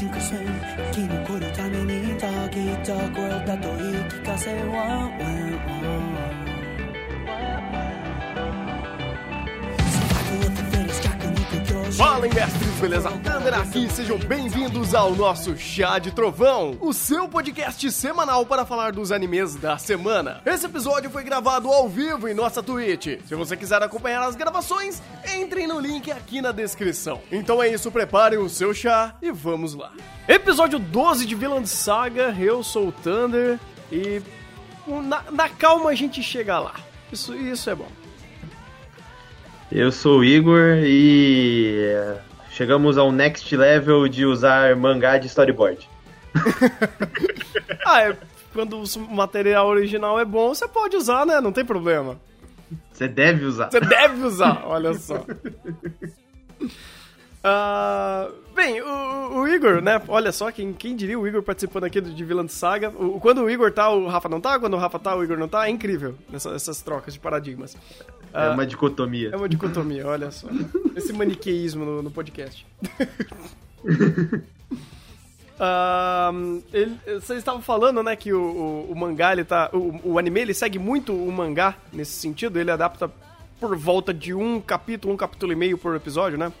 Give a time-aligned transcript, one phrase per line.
[0.00, 4.70] すかせ生き残るためにターゲット world だと言い聞かせ One,
[5.18, 6.39] one,
[12.00, 13.10] Fala, mestres, beleza?
[13.10, 18.92] Thunder aqui, sejam bem-vindos ao nosso Chá de Trovão, o seu podcast semanal para falar
[18.92, 20.40] dos animes da semana.
[20.46, 23.20] Esse episódio foi gravado ao vivo em nossa Twitch.
[23.26, 25.02] Se você quiser acompanhar as gravações,
[25.36, 27.20] entrem no link aqui na descrição.
[27.30, 29.92] Então é isso, preparem o seu chá e vamos lá.
[30.26, 33.60] Episódio 12 de Villain Saga, eu sou o Thunder
[33.92, 34.22] e
[34.86, 36.76] na, na calma a gente chega lá.
[37.12, 37.88] Isso, isso é bom.
[39.72, 42.18] Eu sou o Igor e eh,
[42.50, 45.88] chegamos ao next level de usar mangá de storyboard.
[47.86, 48.16] ah, é,
[48.52, 51.40] quando o material original é bom, você pode usar, né?
[51.40, 52.18] Não tem problema.
[52.92, 53.70] Você deve usar.
[53.70, 55.24] Você deve usar, olha só.
[57.42, 60.00] Uh, bem, o, o, Igor, né?
[60.08, 62.90] Olha só, quem, quem diria o Igor participando aqui de Vilã de Saga.
[62.90, 64.58] O, quando o Igor tá, o Rafa não tá.
[64.58, 65.66] Quando o Rafa tá, o Igor não tá.
[65.66, 67.74] É incrível essa, essas trocas de paradigmas.
[67.74, 69.30] Uh, é uma dicotomia.
[69.32, 70.48] É uma dicotomia, olha só.
[70.94, 72.66] Esse maniqueísmo no, no podcast.
[75.56, 79.70] Uh, ele, vocês estavam falando, né, que o, o, o, mangá, ele tá.
[79.72, 83.10] O, o anime ele segue muito o mangá nesse sentido, ele adapta
[83.58, 86.52] por volta de um capítulo, um capítulo e meio por episódio, né?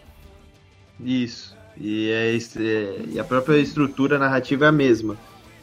[1.04, 1.56] Isso.
[1.80, 5.16] E, é, é, e a própria estrutura narrativa é a mesma.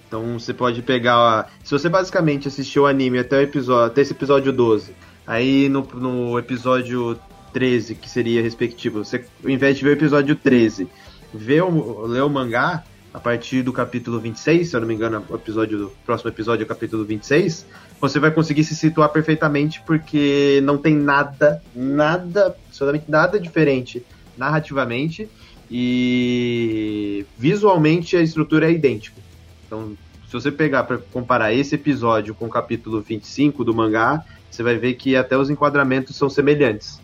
[0.07, 1.51] Então você pode pegar.
[1.63, 4.93] Se você basicamente assistiu o anime até, o episódio, até esse episódio 12,
[5.25, 7.19] aí no, no episódio
[7.53, 10.87] 13, que seria respectivo, você, ao invés de ver o episódio 13,
[11.33, 15.23] ver o, ler o mangá, a partir do capítulo 26, se eu não me engano,
[15.27, 17.65] o episódio, próximo episódio é o capítulo 26,
[17.99, 24.05] você vai conseguir se situar perfeitamente porque não tem nada, nada, absolutamente nada diferente
[24.37, 25.29] narrativamente
[25.69, 29.19] e visualmente a estrutura é idêntica.
[29.65, 34.63] Então, se você pegar para comparar esse episódio com o capítulo 25 do mangá, você
[34.63, 36.99] vai ver que até os enquadramentos são semelhantes.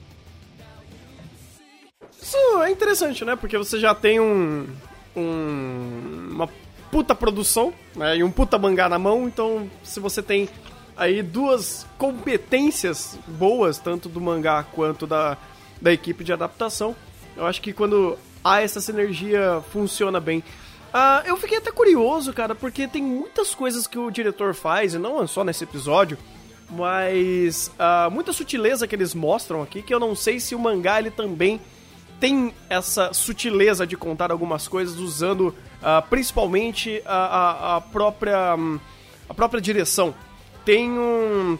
[2.21, 3.35] Isso é interessante, né?
[3.35, 4.65] Porque você já tem um,
[5.15, 6.49] um uma
[6.93, 8.17] puta produção né?
[8.17, 10.47] e um puta mangá na mão, então se você tem
[10.95, 15.35] aí duas competências boas, tanto do mangá quanto da,
[15.81, 16.95] da equipe de adaptação,
[17.35, 20.39] eu acho que quando há essa sinergia funciona bem.
[20.39, 24.99] Uh, eu fiquei até curioso, cara, porque tem muitas coisas que o diretor faz, e
[24.99, 26.17] não só nesse episódio,
[26.69, 30.99] mas uh, muita sutileza que eles mostram aqui, que eu não sei se o mangá
[30.99, 31.59] ele também
[32.19, 38.79] tem essa sutileza de contar algumas coisas usando uh, principalmente a, a, a, própria um,
[39.27, 40.13] a própria direção.
[40.63, 41.57] Tem um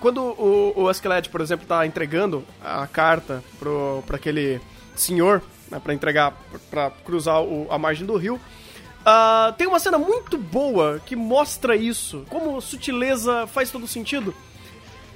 [0.00, 4.60] Quando o, o Askeladd, por exemplo, tá entregando a carta pro, pra aquele
[4.96, 6.34] senhor, né, pra entregar,
[6.70, 11.76] pra cruzar o, a margem do rio, uh, tem uma cena muito boa que mostra
[11.76, 14.34] isso, como sutileza faz todo sentido.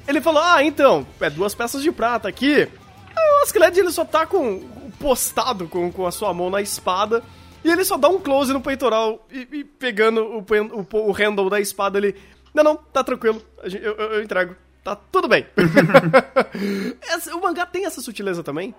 [0.07, 2.69] Ele falou, ah, então, é duas peças de prata aqui.
[3.17, 4.63] o Askeladd, ele só tá com
[5.01, 7.23] postado com, com a sua mão na espada,
[7.65, 11.49] e ele só dá um close no peitoral e, e pegando o, o, o handle
[11.49, 12.15] da espada, ele
[12.55, 13.43] não, não, tá tranquilo.
[13.63, 14.55] Eu, eu, eu entrego.
[14.85, 15.47] Tá tudo bem.
[17.35, 18.75] o mangá tem essa sutileza também?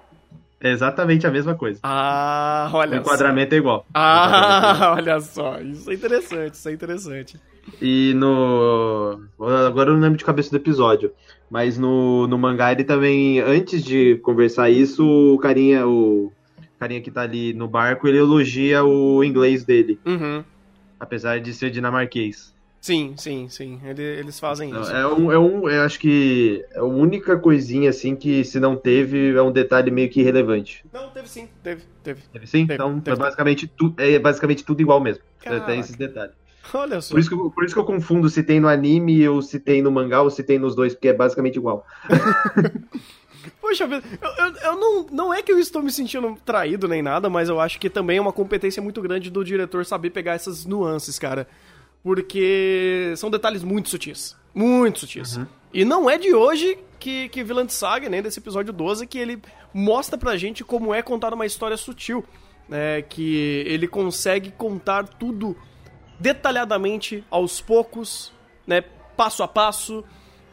[0.62, 1.80] É exatamente a mesma coisa.
[1.84, 3.56] Ah, olha O enquadramento só.
[3.56, 3.86] é igual.
[3.94, 5.59] Ah, olha só.
[5.59, 7.40] Isso é interessante, isso é interessante.
[7.81, 9.19] E no.
[9.68, 11.12] Agora eu não lembro de cabeça do episódio.
[11.50, 16.31] Mas no, no mangá ele também, antes de conversar isso, o carinha, o
[16.80, 20.00] carinha que tá ali no barco, ele elogia o inglês dele.
[20.06, 20.44] Uhum.
[21.00, 22.54] Apesar de ser dinamarquês.
[22.85, 23.81] Sim, sim, sim.
[23.84, 24.91] Eles fazem isso.
[24.91, 28.75] É um, é um, eu acho que é a única coisinha assim que se não
[28.75, 30.85] teve é um detalhe meio que irrelevante.
[30.94, 32.22] Não, teve sim, teve, teve.
[32.31, 32.68] Teve sim?
[32.68, 35.24] Teve, então teve, é basicamente tu, é basicamente tudo igual mesmo.
[35.40, 35.66] Caraca.
[35.66, 36.35] Tem esses detalhes.
[36.72, 37.16] Olha só.
[37.16, 39.59] Por isso, que, eu, por isso que eu confundo se tem no anime ou se
[39.59, 41.88] tem no mangá ou se tem nos dois, porque é basicamente igual.
[43.59, 47.01] Poxa vida, eu, eu, eu, não, não é que eu estou me sentindo traído nem
[47.01, 50.33] nada, mas eu acho que também é uma competência muito grande do diretor saber pegar
[50.33, 51.48] essas nuances, cara
[52.06, 54.38] porque são detalhes muito sutis.
[54.54, 55.38] Muito sutis.
[55.38, 55.48] Uhum.
[55.74, 59.42] E não é de hoje que, que Vilã Saga, nem desse episódio 12, que ele
[59.74, 62.24] mostra pra gente como é contar uma história sutil.
[62.69, 65.57] Né, que ele consegue contar tudo
[66.19, 68.31] detalhadamente, aos poucos,
[68.68, 68.81] né,
[69.18, 70.04] passo a passo.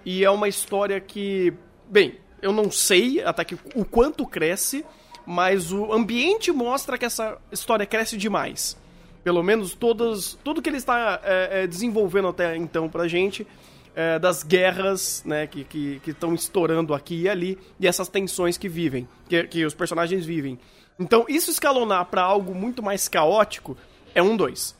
[0.06, 1.52] E é uma história que,
[1.86, 4.86] bem, eu não sei até que, o quanto cresce,
[5.26, 8.80] mas o ambiente mostra que essa história cresce demais.
[9.22, 13.46] Pelo menos todas, tudo que ele está é, é, desenvolvendo até então pra gente,
[13.94, 15.60] é, das guerras né, que
[16.06, 19.74] estão que, que estourando aqui e ali, e essas tensões que vivem, que, que os
[19.74, 20.58] personagens vivem.
[20.98, 23.76] Então, isso escalonar para algo muito mais caótico
[24.14, 24.76] é um dois.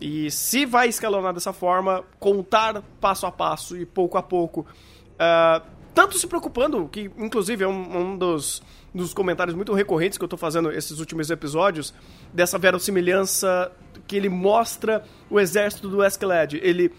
[0.00, 4.66] E se vai escalonar dessa forma, contar passo a passo e pouco a pouco,
[5.14, 5.64] uh,
[5.94, 8.62] tanto se preocupando, que inclusive é um, um dos,
[8.94, 11.92] dos comentários muito recorrentes que eu tô fazendo esses últimos episódios,
[12.32, 13.72] dessa verossimilhança
[14.06, 16.60] que ele mostra o exército do Escalade.
[16.62, 16.92] Ele,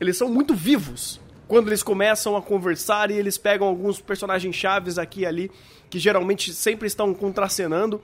[0.00, 4.98] eles são muito vivos quando eles começam a conversar e eles pegam alguns personagens chaves
[4.98, 5.50] aqui e ali,
[5.88, 8.02] que geralmente sempre estão contracenando.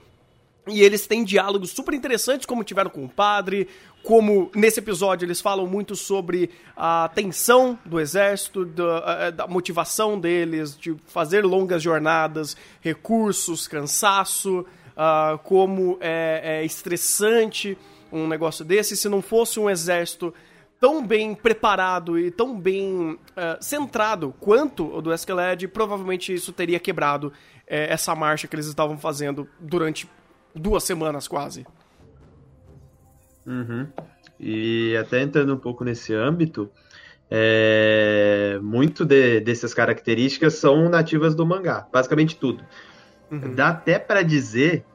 [0.67, 3.67] E eles têm diálogos super interessantes, como tiveram com o padre,
[4.01, 10.77] como nesse episódio eles falam muito sobre a tensão do exército, da, da, motivação deles,
[10.77, 17.77] de fazer longas jornadas, recursos, cansaço, uh, como é, é, estressante
[18.11, 18.95] um negócio desse.
[18.95, 20.33] Se não fosse um exército
[20.79, 23.17] tão bem preparado e tão bem uh,
[23.61, 27.31] centrado quanto o do Escalade, provavelmente isso teria quebrado uh,
[27.67, 30.07] essa marcha que eles estavam fazendo durante
[30.53, 31.65] duas semanas quase.
[33.45, 33.87] Uhum.
[34.39, 36.69] E até entrando um pouco nesse âmbito,
[37.29, 38.59] é...
[38.61, 42.63] muito de, dessas características são nativas do mangá, basicamente tudo.
[43.31, 43.55] Uhum.
[43.55, 44.85] Dá até para dizer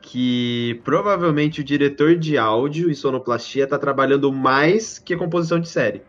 [0.00, 5.68] que provavelmente o diretor de áudio e sonoplastia está trabalhando mais que a composição de
[5.68, 6.02] série,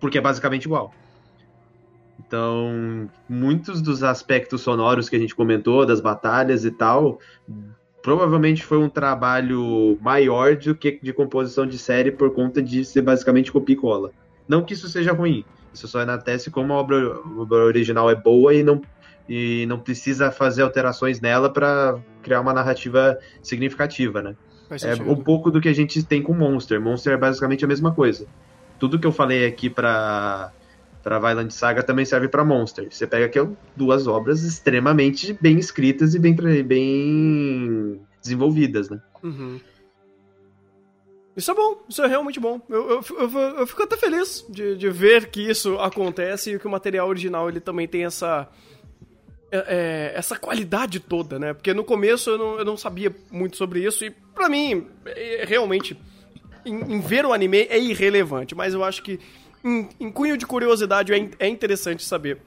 [0.00, 0.92] porque é basicamente igual.
[2.18, 7.20] Então, muitos dos aspectos sonoros que a gente comentou, das batalhas e tal,
[8.02, 13.02] provavelmente foi um trabalho maior do que de composição de série por conta de ser
[13.02, 14.10] basicamente copia e cola.
[14.48, 18.14] Não que isso seja ruim, isso só enatece como a obra, a obra original é
[18.14, 18.82] boa e não,
[19.28, 24.36] e não precisa fazer alterações nela para criar uma narrativa significativa, né?
[24.82, 26.80] É um pouco do que a gente tem com Monster.
[26.80, 28.26] Monster é basicamente a mesma coisa.
[28.78, 30.50] Tudo que eu falei aqui para
[31.02, 32.86] para Violent Saga também serve para Monster.
[32.90, 33.38] Você pega aqui
[33.76, 36.34] duas obras extremamente bem escritas e bem,
[36.64, 39.00] bem desenvolvidas, né?
[39.22, 39.60] Uhum.
[41.36, 42.60] Isso é bom, isso é realmente bom.
[42.68, 46.66] Eu, eu, eu, eu fico até feliz de, de, ver que isso acontece e que
[46.66, 48.48] o material original ele também tem essa.
[49.50, 51.52] É, é, essa qualidade toda, né?
[51.52, 55.44] Porque no começo eu não, eu não sabia muito sobre isso e para mim, é,
[55.46, 55.96] realmente,
[56.64, 59.20] em, em ver o anime é irrelevante, mas eu acho que
[59.64, 62.38] em, em cunho de curiosidade, é, é interessante saber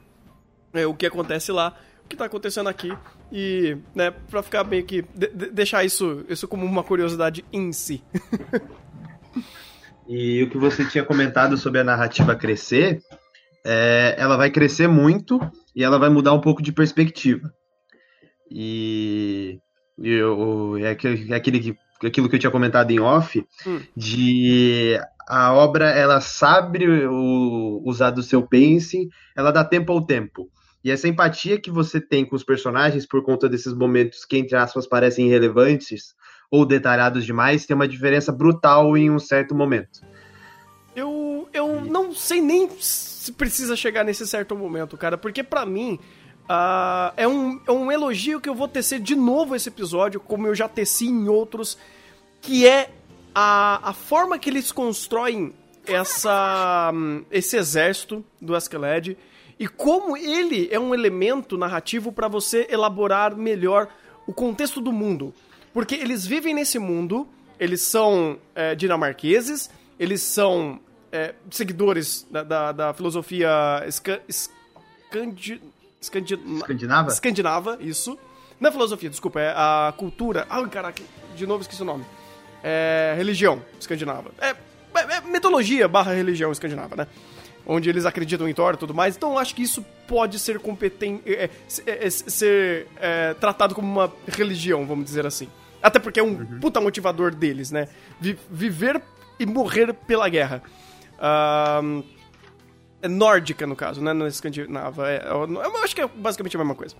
[0.72, 2.92] é, o que acontece lá, o que está acontecendo aqui,
[3.32, 5.02] e, né, pra ficar meio que.
[5.14, 8.02] De, de, deixar isso, isso como uma curiosidade em si.
[10.06, 13.00] e o que você tinha comentado sobre a narrativa crescer,
[13.64, 15.40] é, ela vai crescer muito
[15.74, 17.52] e ela vai mudar um pouco de perspectiva.
[18.50, 19.58] E,
[19.98, 23.80] e eu, é, aquele, é aquele, aquilo que eu tinha comentado em off, hum.
[23.96, 30.48] de a obra ela sabe o, usar do seu pacing, ela dá tempo ao tempo.
[30.84, 34.56] E essa empatia que você tem com os personagens por conta desses momentos que, entre
[34.56, 36.14] aspas, parecem irrelevantes
[36.48, 40.00] ou detalhados demais, tem uma diferença brutal em um certo momento.
[40.94, 45.98] Eu, eu não sei nem se precisa chegar nesse certo momento, cara, porque para mim
[46.44, 50.46] uh, é, um, é um elogio que eu vou tecer de novo esse episódio, como
[50.46, 51.76] eu já teci em outros,
[52.40, 52.90] que é
[53.38, 55.52] a, a forma que eles constroem
[55.86, 56.90] essa,
[57.30, 59.14] esse exército do Askeladd
[59.58, 63.88] e como ele é um elemento narrativo para você elaborar melhor
[64.26, 65.34] o contexto do mundo.
[65.74, 67.28] Porque eles vivem nesse mundo,
[67.60, 69.68] eles são é, dinamarqueses,
[70.00, 70.80] eles são
[71.12, 75.60] é, seguidores da, da, da filosofia esca, escandi,
[76.00, 77.08] escandi, escandinava?
[77.10, 78.18] Escandinava, isso.
[78.58, 80.46] Não é filosofia, desculpa, é a cultura.
[80.48, 81.02] Ah, caraca,
[81.36, 82.06] de novo esqueci o nome
[82.66, 84.32] é, religião escandinava.
[84.40, 87.06] É, é, é, mitologia barra religião escandinava, né?
[87.64, 89.16] Onde eles acreditam em Thor e tudo mais.
[89.16, 91.22] Então eu acho que isso pode ser competente.
[91.32, 91.48] É,
[91.86, 92.88] é, é, ser
[93.40, 95.48] tratado como uma religião, vamos dizer assim.
[95.80, 96.60] Até porque é um uhum.
[96.60, 97.88] puta motivador deles, né?
[98.20, 99.00] Vi viver
[99.38, 100.62] e morrer pela guerra.
[101.18, 102.04] Uh,
[103.00, 104.12] é nórdica, no caso, né?
[104.12, 105.08] Não é escandinava.
[105.08, 106.96] É, eu acho que é basicamente a mesma coisa.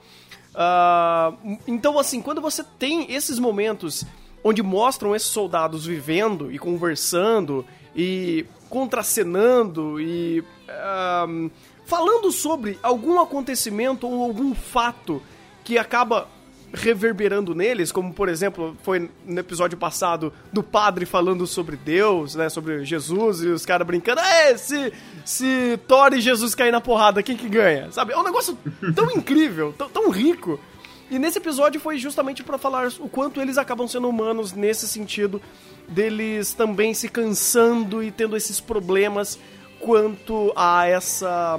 [0.54, 4.04] Uh, então, assim, quando você tem esses momentos
[4.46, 10.44] onde mostram esses soldados vivendo e conversando e contracenando e
[11.28, 11.50] um,
[11.84, 15.20] falando sobre algum acontecimento ou algum fato
[15.64, 16.28] que acaba
[16.72, 22.48] reverberando neles, como por exemplo foi no episódio passado do padre falando sobre Deus, né,
[22.48, 24.92] sobre Jesus e os caras brincando, é, se,
[25.24, 27.90] se Thor e Jesus cair na porrada, quem que ganha?
[27.90, 28.12] Sabe?
[28.12, 28.56] É um negócio
[28.94, 30.60] tão incrível, tão, tão rico
[31.10, 35.40] e nesse episódio foi justamente para falar o quanto eles acabam sendo humanos nesse sentido,
[35.88, 39.38] deles também se cansando e tendo esses problemas
[39.78, 41.58] quanto a essa,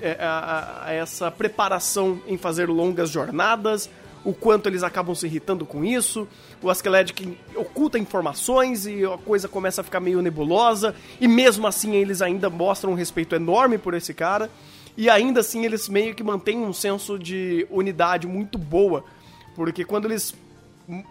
[0.00, 3.90] é, a, a essa preparação em fazer longas jornadas
[4.24, 6.26] o quanto eles acabam se irritando com isso,
[6.62, 7.12] o Askeladd
[7.54, 12.48] oculta informações e a coisa começa a ficar meio nebulosa, e mesmo assim eles ainda
[12.48, 14.50] mostram um respeito enorme por esse cara,
[14.96, 19.04] e ainda assim eles meio que mantêm um senso de unidade muito boa,
[19.54, 20.34] porque quando eles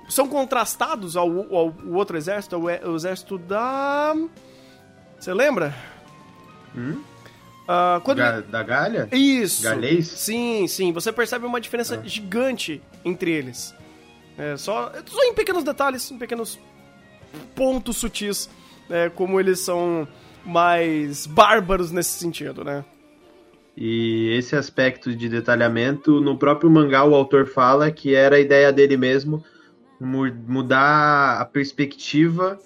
[0.08, 4.16] são contrastados ao, ao, ao outro exército, o exército da.
[5.20, 5.76] Você lembra?
[6.76, 7.02] Hum?
[7.64, 8.18] Uh, quando...
[8.18, 9.08] Ga da Galha?
[9.12, 9.64] Isso.
[9.64, 10.08] Galês?
[10.08, 10.92] Sim, sim.
[10.92, 12.08] Você percebe uma diferença ah.
[12.08, 13.74] gigante entre eles.
[14.38, 16.60] É, só, só em pequenos detalhes, em pequenos
[17.56, 18.50] pontos sutis,
[18.90, 20.08] é, como eles são
[20.44, 22.84] mais bárbaros nesse sentido, né?
[23.76, 28.72] E esse aspecto de detalhamento, no próprio mangá o autor fala que era a ideia
[28.72, 29.44] dele mesmo
[30.00, 32.60] mudar a perspectiva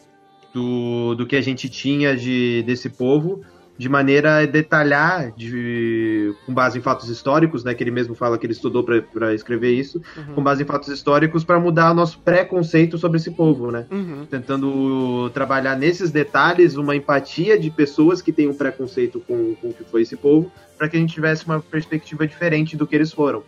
[0.54, 3.44] do, do que a gente tinha de, desse povo
[3.78, 8.38] de maneira a detalhar, de, com base em fatos históricos, né, que ele mesmo fala
[8.38, 10.34] que ele estudou para escrever isso, uhum.
[10.34, 13.86] com base em fatos históricos para mudar nosso preconceito sobre esse povo, né?
[13.92, 14.26] Uhum.
[14.26, 19.74] Tentando trabalhar nesses detalhes uma empatia de pessoas que têm um preconceito com, com o
[19.74, 23.12] que foi esse povo, para que a gente tivesse uma perspectiva diferente do que eles
[23.12, 23.44] foram.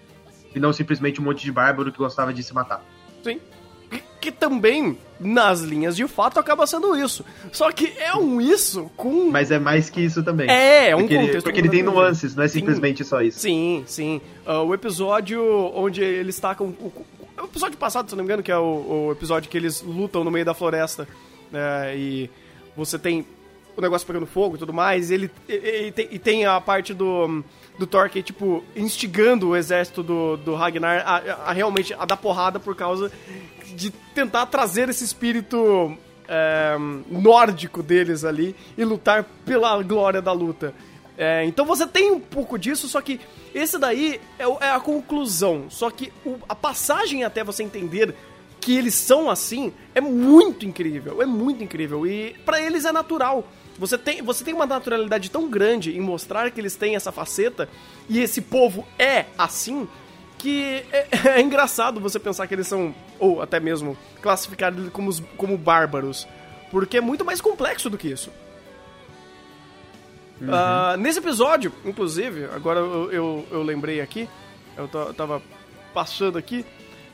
[0.54, 2.84] E não simplesmente um monte de bárbaro que gostava de se matar.
[3.24, 3.40] Sim
[4.20, 7.24] que também, nas linhas de fato, acaba sendo isso.
[7.52, 9.30] Só que é um isso com.
[9.32, 10.50] Mas é mais que isso também.
[10.50, 11.36] É, é um porque contexto.
[11.36, 13.40] Ele, porque ele tem nuances, não é simplesmente sim, só isso.
[13.40, 14.22] Sim, sim.
[14.46, 15.42] Uh, o episódio
[15.74, 16.68] onde eles tacam.
[16.68, 16.92] O,
[17.42, 20.24] o, episódio passado, se não me engano, que é o, o episódio que eles lutam
[20.24, 21.08] no meio da floresta.
[21.52, 22.30] Né, e
[22.76, 23.26] você tem
[23.76, 25.12] o negócio pegando fogo e tudo mais.
[25.12, 27.44] Ele, e, e, tem, e tem a parte do
[27.80, 32.18] do Thor que, tipo, instigando o exército do, do Ragnar a, a, realmente a dar
[32.18, 33.10] porrada por causa
[33.74, 35.98] de tentar trazer esse espírito
[36.28, 36.76] é,
[37.10, 40.74] nórdico deles ali e lutar pela glória da luta.
[41.18, 43.20] É, então você tem um pouco disso, só que
[43.54, 45.68] esse daí é, é a conclusão.
[45.70, 48.14] Só que o, a passagem até você entender
[48.60, 52.06] que eles são assim é muito incrível, é muito incrível.
[52.06, 53.48] E para eles é natural.
[53.80, 57.70] Você tem, você tem uma naturalidade tão grande em mostrar que eles têm essa faceta
[58.10, 59.88] e esse povo é assim
[60.38, 61.08] que é,
[61.40, 66.28] é, engraçado você pensar que eles são, ou até mesmo classificar eles como, como bárbaros,
[66.70, 68.30] porque é muito mais complexo do que isso.
[70.42, 70.48] Uhum.
[70.48, 74.30] Uh, nesse episódio, inclusive, agora eu, eu, eu lembrei aqui,
[74.78, 75.42] eu tava
[75.94, 76.66] passando aqui,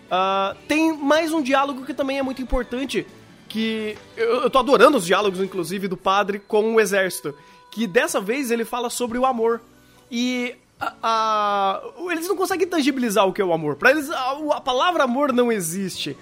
[0.05, 3.05] uh, tem mais um diálogo que também é muito importante,
[3.47, 7.35] que eu, eu tô adorando os diálogos, inclusive, do padre com o exército,
[7.71, 9.61] que dessa vez ele fala sobre o amor.
[10.09, 13.75] E a, a, eles não conseguem tangibilizar o que é o amor.
[13.75, 16.17] Para eles, a, a, palavra amor não existe.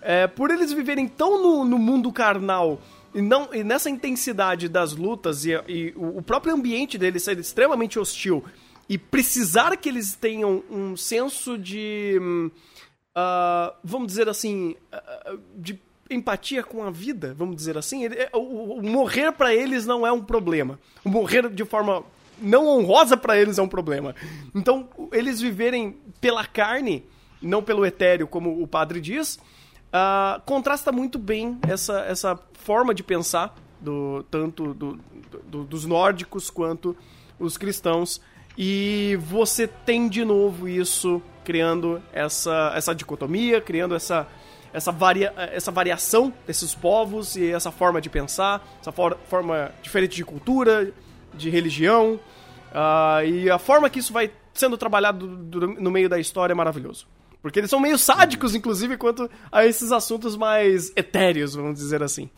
[0.00, 2.80] É, por eles viverem tão no, no, mundo carnal
[3.12, 7.36] e, não, e nessa intensidade das lutas e, e o, o próprio ambiente deles ser
[7.38, 8.44] extremamente hostil
[8.88, 12.18] e precisar que eles tenham um senso de.
[12.20, 14.76] Uh, vamos dizer assim.
[14.92, 15.78] Uh, de
[16.10, 18.04] empatia com a vida, vamos dizer assim.
[18.04, 20.78] Ele, é, o, o morrer para eles não é um problema.
[21.04, 22.04] O morrer de forma
[22.40, 24.14] não honrosa para eles é um problema.
[24.54, 27.04] Então, eles viverem pela carne,
[27.42, 29.38] não pelo etéreo, como o padre diz,
[29.88, 34.98] uh, contrasta muito bem essa, essa forma de pensar, do tanto do,
[35.44, 36.96] do, dos nórdicos quanto
[37.38, 38.20] os cristãos.
[38.56, 44.26] E você tem de novo isso criando essa, essa dicotomia, criando essa,
[44.72, 50.16] essa, varia, essa variação desses povos e essa forma de pensar, essa for, forma diferente
[50.16, 50.92] de cultura,
[51.34, 52.20] de religião.
[52.70, 56.52] Uh, e a forma que isso vai sendo trabalhado do, do, no meio da história
[56.52, 57.06] é maravilhoso.
[57.40, 62.28] Porque eles são meio sádicos, inclusive, quanto a esses assuntos mais etéreos, vamos dizer assim.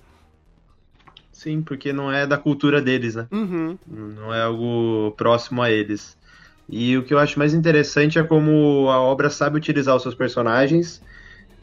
[1.32, 3.26] Sim, porque não é da cultura deles, né?
[3.30, 3.78] Uhum.
[3.86, 6.18] Não é algo próximo a eles.
[6.68, 10.14] E o que eu acho mais interessante é como a obra sabe utilizar os seus
[10.14, 11.02] personagens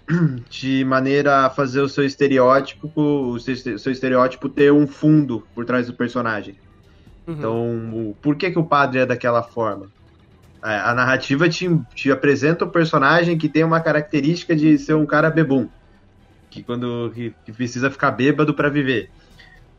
[0.49, 5.87] de maneira a fazer o seu estereótipo, o seu estereótipo ter um fundo por trás
[5.87, 6.55] do personagem.
[7.25, 7.33] Uhum.
[7.33, 9.87] Então, por que, que o padre é daquela forma?
[10.63, 14.95] É, a narrativa te, te apresenta o um personagem que tem uma característica de ser
[14.95, 15.67] um cara bebum,
[16.49, 19.09] que quando que, que precisa ficar bêbado para viver.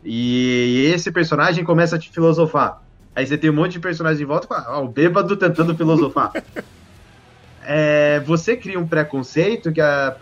[0.05, 2.83] E, e, esse personagem começa a te filosofar.
[3.17, 6.33] Aí você tem um monte de personagens de volta com ah, o bêbado tentando filosofar.
[7.71, 10.17] é, você cria um preconceito que a,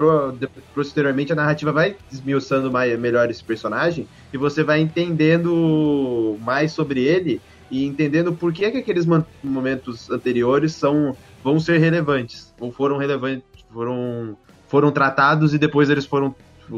[0.75, 7.05] posteriormente a narrativa vai desmiuçando mais, melhor esse personagem e você vai entendendo mais sobre
[7.05, 9.07] ele e entendendo por que, que aqueles
[9.45, 14.37] momentos anteriores são vão ser relevantes ou foram relevantes foram
[14.67, 16.35] foram tratados e depois eles foram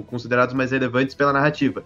[0.06, 1.82] considerados mais relevantes pela narrativa.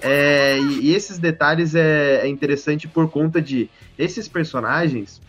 [0.00, 3.68] É, e, e, esses detalhes é, é interessante por conta de
[3.98, 5.20] esses personagens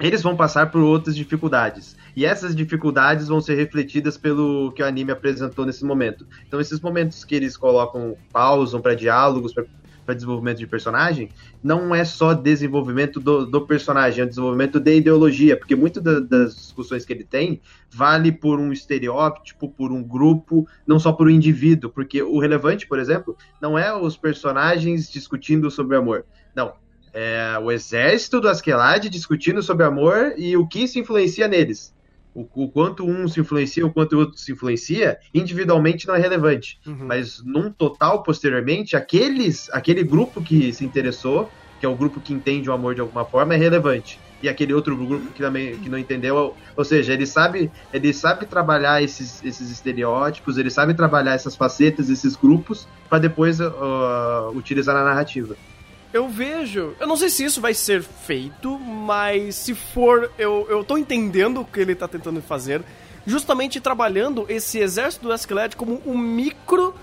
[0.00, 1.96] eles vão passar por outras dificuldades.
[2.14, 6.26] E essas dificuldades vão ser refletidas pelo que o anime apresentou nesse momento.
[6.46, 11.28] Então, esses momentos que eles colocam, pausam para diálogos, para desenvolvimento de personagem,
[11.62, 16.18] não é só desenvolvimento do, do personagem, é um desenvolvimento de ideologia, porque muitas da,
[16.18, 21.26] das discussões que ele tem vale por um estereótipo, por um grupo, não só por
[21.26, 26.24] um indivíduo, porque o relevante, por exemplo, não é os personagens discutindo sobre amor.
[26.56, 26.72] Não,
[27.12, 31.94] é o exército do Askeladd discutindo sobre amor e o que se influencia neles.
[32.34, 36.18] O, o, quanto um se influencia, o quanto o outro se influencia, individualmente não é
[36.18, 36.78] relevante.
[36.86, 37.06] Uhum.
[37.06, 41.50] Mas num total, posteriormente, aqueles, aquele grupo que se interessou,
[41.80, 44.20] que é o grupo que entende o amor de alguma forma, é relevante.
[44.40, 48.46] E aquele outro grupo que também que não entendeu, ou seja, ele sabe, ele sabe
[48.46, 54.94] trabalhar esses, esses estereótipos, ele sabe trabalhar essas facetas, esses grupos, para depois uh, utilizar
[54.94, 55.56] na narrativa
[56.12, 56.94] eu vejo.
[56.98, 61.60] Eu não sei se isso vai ser feito, mas se for, eu, eu tô entendendo
[61.60, 62.82] o que ele tá tentando fazer.
[63.26, 66.94] Justamente trabalhando esse exército do Esqueleto como um micro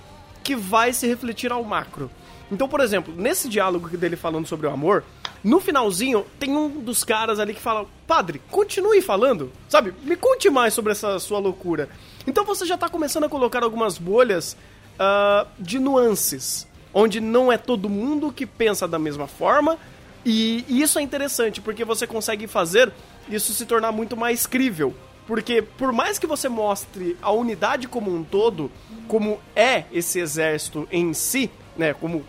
[0.44, 2.10] que vai se refletir ao macro.
[2.52, 5.04] Então, por exemplo, nesse diálogo dele falando sobre o amor,
[5.44, 9.94] no finalzinho tem um dos caras ali que fala: Padre, continue falando, sabe?
[10.04, 11.90] Me conte mais sobre essa sua loucura.
[12.26, 14.58] Então você já tá começando a colocar algumas bolhas
[14.96, 16.68] uh, de nuances
[16.98, 19.78] onde não é todo mundo que pensa da mesma forma.
[20.26, 22.92] E, isso é interessante, porque você consegue fazer
[23.30, 24.96] isso se tornar muito mais crível.
[25.28, 28.72] Porque por mais que você mostre a unidade como um todo,
[29.08, 32.24] como é esse exército em si, né, como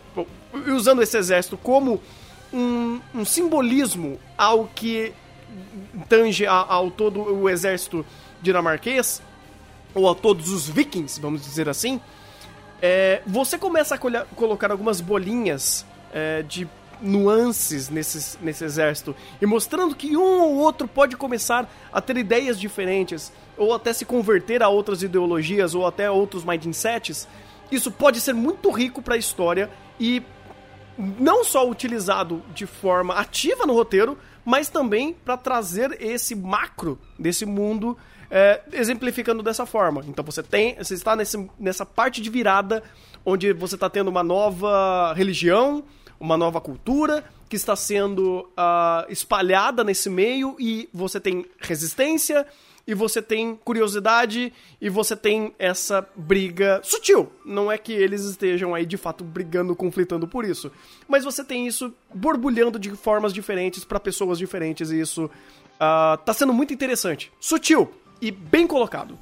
[0.67, 2.01] usando esse exército como
[2.53, 5.13] um, um simbolismo ao que
[6.09, 8.05] tange ao todo o exército
[8.43, 9.23] dinamarquês,
[9.95, 12.01] ou a todos os vikings, vamos dizer assim,
[12.81, 16.69] é, você começa a colocar algumas bolinhas é, de
[17.01, 22.59] nuances nesse, nesse exército e mostrando que um ou outro pode começar a ter ideias
[22.59, 27.29] diferentes ou até se converter a outras ideologias ou até outros mindsets,
[27.71, 30.23] isso pode ser muito rico para a história e
[30.99, 37.45] não só utilizado de forma ativa no roteiro, mas também para trazer esse macro desse
[37.45, 37.97] mundo
[38.31, 40.05] é, exemplificando dessa forma.
[40.07, 42.83] Então você tem, você está nesse, nessa parte de virada
[43.25, 45.85] onde você está tendo uma nova religião,
[46.19, 52.47] uma nova cultura que está sendo uh, espalhada nesse meio e você tem resistência
[52.87, 57.33] e você tem curiosidade e você tem essa briga sutil.
[57.45, 60.71] Não é que eles estejam aí de fato brigando, conflitando por isso,
[61.09, 66.33] mas você tem isso borbulhando de formas diferentes para pessoas diferentes e isso uh, tá
[66.33, 67.33] sendo muito interessante.
[67.41, 69.19] Sutil, e bem colocado.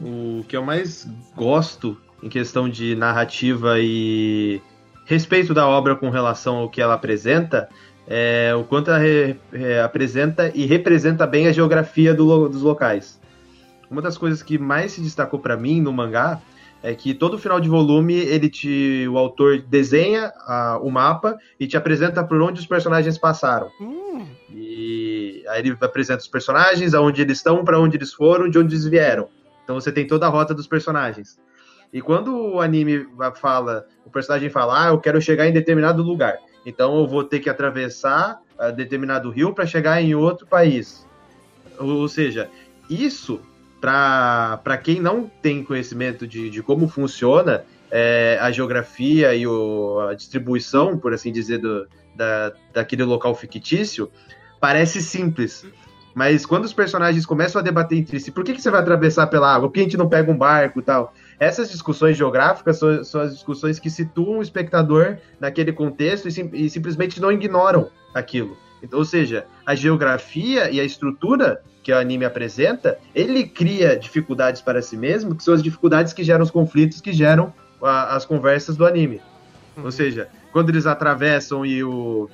[0.00, 4.60] O que eu mais gosto em questão de narrativa e
[5.04, 7.68] respeito da obra com relação ao que ela apresenta
[8.06, 13.20] é o quanto ela re, re, apresenta e representa bem a geografia do, dos locais.
[13.90, 16.40] Uma das coisas que mais se destacou para mim no mangá
[16.84, 21.66] é que todo final de volume ele te, o autor desenha a, o mapa e
[21.66, 23.70] te apresenta por onde os personagens passaram.
[23.80, 24.26] Hum.
[24.50, 28.74] E aí ele apresenta os personagens, aonde eles estão, para onde eles foram, de onde
[28.74, 29.30] eles vieram.
[29.64, 31.38] Então você tem toda a rota dos personagens.
[31.90, 36.36] E quando o anime fala, o personagem fala, ah, eu quero chegar em determinado lugar,
[36.66, 41.06] então eu vou ter que atravessar uh, determinado rio para chegar em outro país.
[41.78, 42.50] Ou seja,
[42.90, 43.40] isso
[43.84, 50.14] para quem não tem conhecimento de, de como funciona é, a geografia e o, a
[50.14, 54.10] distribuição, por assim dizer, do, da, daquele local fictício,
[54.58, 55.66] parece simples.
[56.14, 59.26] Mas quando os personagens começam a debater entre si, por que, que você vai atravessar
[59.26, 59.68] pela água?
[59.68, 61.12] Por que a gente não pega um barco e tal?
[61.38, 66.48] Essas discussões geográficas são, são as discussões que situam o espectador naquele contexto e, sim,
[66.54, 68.56] e simplesmente não ignoram aquilo.
[68.82, 74.62] Então, ou seja, a geografia e a estrutura que o anime apresenta, ele cria dificuldades
[74.62, 78.24] para si mesmo, que são as dificuldades que geram os conflitos que geram a, as
[78.24, 79.20] conversas do anime.
[79.76, 79.84] Uhum.
[79.84, 82.30] Ou seja, quando eles atravessam e o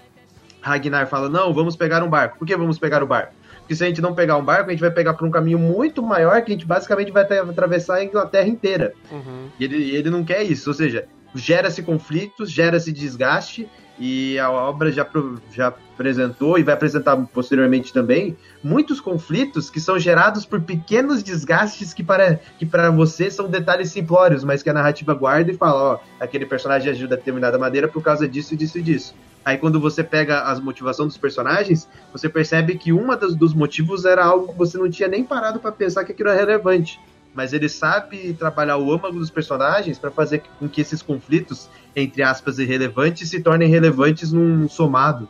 [0.61, 2.39] Ragnar fala: Não, vamos pegar um barco.
[2.39, 3.35] Por que vamos pegar o barco?
[3.59, 5.59] Porque se a gente não pegar um barco, a gente vai pegar por um caminho
[5.59, 8.95] muito maior que a gente basicamente vai atravessar a Inglaterra inteira.
[9.11, 9.49] Uhum.
[9.59, 10.71] E ele, ele não quer isso.
[10.71, 13.69] Ou seja, gera-se conflitos, gera-se desgaste
[14.01, 15.07] e a obra já,
[15.53, 18.35] já apresentou e vai apresentar posteriormente também
[18.65, 23.91] muitos conflitos que são gerados por pequenos desgastes que para, que para você são detalhes
[23.91, 27.87] simplórios, mas que a narrativa guarda e fala, ó, aquele personagem agiu de determinada maneira
[27.87, 29.15] por causa disso, disso e disso.
[29.45, 34.07] Aí quando você pega as motivações dos personagens, você percebe que uma das, dos motivos
[34.07, 36.99] era algo que você não tinha nem parado para pensar que aquilo era relevante
[37.35, 42.23] mas ele sabe trabalhar o âmago dos personagens para fazer com que esses conflitos, entre
[42.23, 45.29] aspas, irrelevantes, se tornem relevantes num somado.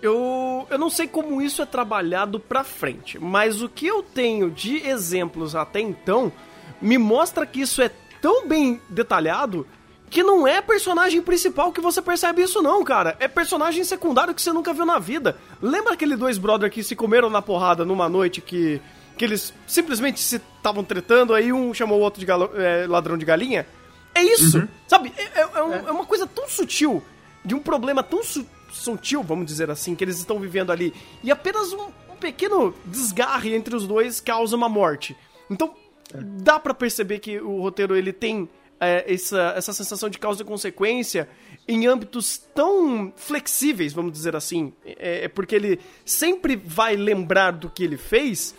[0.00, 4.50] Eu, eu não sei como isso é trabalhado pra frente, mas o que eu tenho
[4.50, 6.32] de exemplos até então
[6.80, 9.66] me mostra que isso é tão bem detalhado
[10.08, 13.16] que não é personagem principal que você percebe isso não, cara.
[13.18, 15.36] É personagem secundário que você nunca viu na vida.
[15.60, 18.80] Lembra aquele dois brother que se comeram na porrada numa noite que
[19.16, 23.16] que eles simplesmente se estavam tretando, aí um chamou o outro de galo, é, ladrão
[23.16, 23.66] de galinha?
[24.14, 24.68] É isso, uhum.
[24.86, 25.12] sabe?
[25.16, 27.02] É, é, é, um, é, uma coisa tão sutil,
[27.44, 30.92] de um problema tão su sutil, vamos dizer assim, que eles estão vivendo ali.
[31.24, 35.16] E apenas um, um pequeno desgarre entre os dois causa uma morte.
[35.50, 35.74] Então,
[36.14, 38.48] dá para perceber que o roteiro ele tem
[38.80, 41.28] é, essa, essa sensação de causa e consequência
[41.68, 44.72] em âmbitos tão flexíveis, vamos dizer assim.
[44.84, 48.54] É, é, porque ele sempre vai lembrar do que ele fez.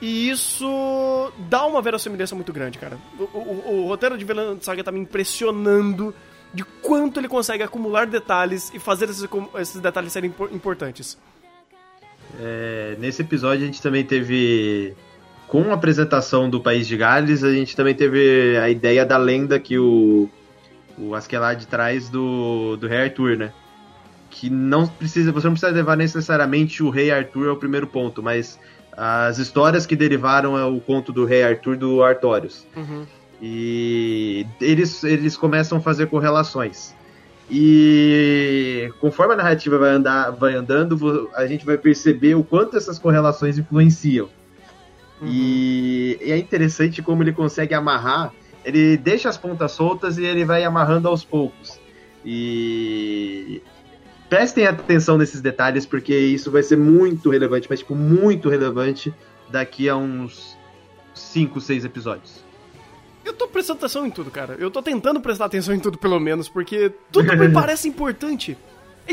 [0.00, 2.98] E isso dá uma verossimilhança muito grande, cara.
[3.18, 6.14] O, o, o roteiro de Vinland Saga tá me impressionando
[6.54, 9.28] de quanto ele consegue acumular detalhes e fazer esses,
[9.60, 11.18] esses detalhes serem importantes.
[12.40, 14.94] É, nesse episódio a gente também teve
[15.46, 19.58] com a apresentação do País de Gales, a gente também teve a ideia da lenda
[19.58, 20.28] que o,
[20.98, 23.52] o Askeladd traz do, do Rei Arthur, né?
[24.30, 28.60] Que não precisa, você não precisa levar necessariamente o Rei Arthur ao primeiro ponto, mas
[28.98, 32.66] as histórias que derivaram é o conto do Rei Arthur do Artorius.
[32.76, 33.06] Uhum.
[33.40, 36.92] E eles, eles começam a fazer correlações.
[37.48, 42.98] E conforme a narrativa vai, andar, vai andando, a gente vai perceber o quanto essas
[42.98, 44.28] correlações influenciam.
[45.20, 45.28] Uhum.
[45.28, 48.32] E, e, é interessante como ele consegue amarrar.
[48.64, 51.78] Ele deixa as pontas soltas e ele vai amarrando aos poucos.
[52.24, 53.62] E
[54.28, 59.12] prestem atenção nesses detalhes, porque isso vai ser muito relevante, mas tipo, muito relevante
[59.48, 60.56] daqui a uns
[61.14, 62.44] 5, 6 episódios.
[63.24, 64.56] Eu tô prestando atenção em tudo, cara.
[64.58, 68.56] Eu tô tentando prestar atenção em tudo, pelo menos, porque tudo me parece importante.
[69.06, 69.12] É,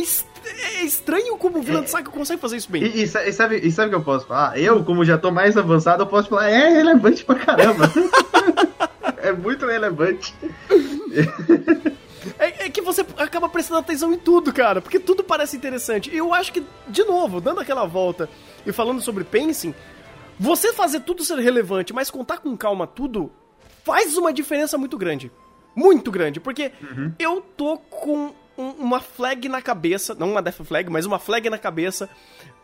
[0.81, 1.87] é estranho como o Vinland é.
[1.87, 2.83] Saga consegue fazer isso bem.
[2.83, 4.59] E, e, sabe, e sabe o que eu posso falar?
[4.59, 7.91] Eu, como já tô mais avançado, eu posso falar, é relevante pra caramba.
[9.17, 10.33] é muito relevante.
[12.65, 16.09] É, que você acaba prestando atenção em tudo, cara, porque tudo parece interessante.
[16.09, 18.27] E eu acho que, de novo, dando aquela volta
[18.65, 19.73] e falando sobre pacing,
[20.39, 23.31] você fazer tudo ser relevante, mas contar com calma tudo,
[23.83, 25.31] faz uma diferença muito grande.
[25.75, 27.13] Muito grande, porque uhum.
[27.19, 31.49] eu tô com um, uma flag na cabeça, não uma death flag, mas uma flag
[31.49, 32.09] na cabeça,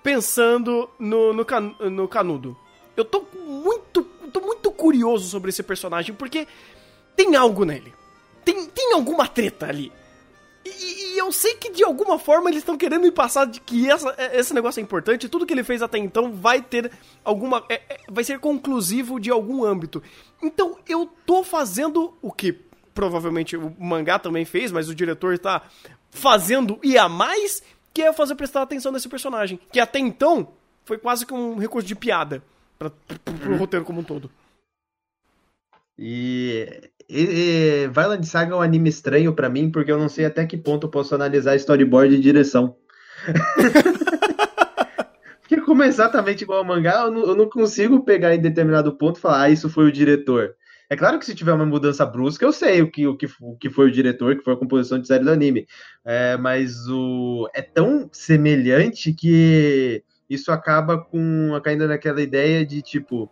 [0.02, 2.58] pensando no, no, can, no canudo.
[2.98, 6.48] Eu tô muito, tô muito curioso sobre esse personagem, porque
[7.16, 7.94] tem algo nele.
[8.44, 9.92] Tem, tem alguma treta ali.
[10.66, 13.90] E, e, eu sei que de alguma forma eles estão querendo me passar de que
[13.90, 15.28] essa, é, esse negócio é importante.
[15.28, 16.92] Tudo que ele fez até então vai ter
[17.24, 17.64] alguma.
[17.68, 20.04] É, é, vai ser conclusivo de algum âmbito.
[20.42, 22.54] Então eu tô fazendo o que
[22.94, 25.64] provavelmente o mangá também fez, mas o diretor tá
[26.12, 29.60] fazendo e a mais, que é fazer prestar atenção nesse personagem.
[29.72, 30.50] Que até então
[30.86, 32.44] foi quase que um recurso de piada
[32.78, 33.58] pra, pro, pro uhum.
[33.58, 34.30] roteiro como um todo.
[36.04, 36.68] E,
[37.08, 40.44] e, e Violent Saga é um anime estranho para mim, porque eu não sei até
[40.48, 42.76] que ponto eu posso analisar storyboard e direção.
[45.40, 48.98] porque como é exatamente igual ao mangá, eu não, eu não, consigo pegar em determinado
[48.98, 50.56] ponto e falar, ah, isso foi o diretor.
[50.90, 53.56] É claro que se tiver uma mudança brusca, eu sei o que, o que, o
[53.56, 55.68] que foi o diretor, que foi a composição de série do anime.
[56.04, 63.30] É, mas o, é tão semelhante que isso acaba com caindo naquela ideia de tipo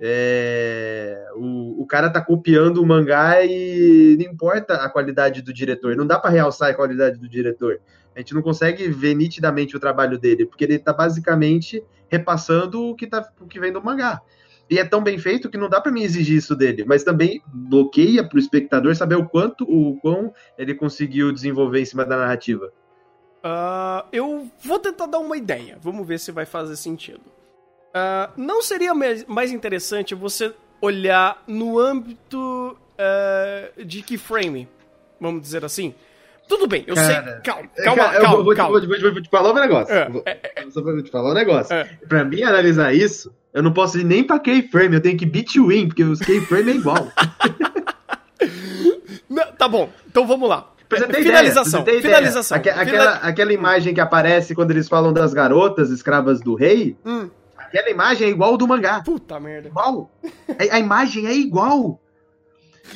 [0.00, 5.96] é, o, o cara tá copiando o mangá e não importa a qualidade do diretor,
[5.96, 7.80] não dá para realçar a qualidade do diretor.
[8.14, 12.94] A gente não consegue ver nitidamente o trabalho dele, porque ele tá basicamente repassando o
[12.94, 14.22] que, tá, o que vem do mangá.
[14.68, 17.40] E é tão bem feito que não dá para mim exigir isso dele, mas também
[17.46, 22.16] bloqueia para o espectador saber o quanto, o quão ele conseguiu desenvolver em cima da
[22.16, 22.72] narrativa.
[23.44, 27.35] Uh, eu vou tentar dar uma ideia, vamos ver se vai fazer sentido.
[27.96, 34.68] Uh, não seria mais interessante você olhar no âmbito uh, de keyframe,
[35.18, 35.94] vamos dizer assim?
[36.46, 37.14] Tudo bem, eu cara, sei.
[37.42, 38.38] Calma, calma, cara, calma.
[38.38, 38.78] Eu vou, calma.
[38.78, 39.94] Vou, vou, vou, vou, te falar um negócio.
[39.94, 41.74] É, vou, é, é, só pra te falar um negócio.
[41.74, 41.88] É.
[42.06, 45.88] Pra mim analisar isso, eu não posso ir nem pra keyframe, eu tenho que between,
[45.88, 47.10] porque os keyframe é igual.
[49.26, 50.70] não, tá bom, então vamos lá.
[51.14, 51.80] finalização.
[51.80, 52.58] Ideia, finalização.
[52.58, 56.94] Aque, aquela, aquela imagem que aparece quando eles falam das garotas escravas do rei.
[57.02, 57.30] Hum
[57.76, 59.02] Aquela imagem é igual do mangá.
[59.02, 59.68] Puta merda.
[59.68, 60.10] Igual.
[60.48, 62.00] A, a imagem é igual.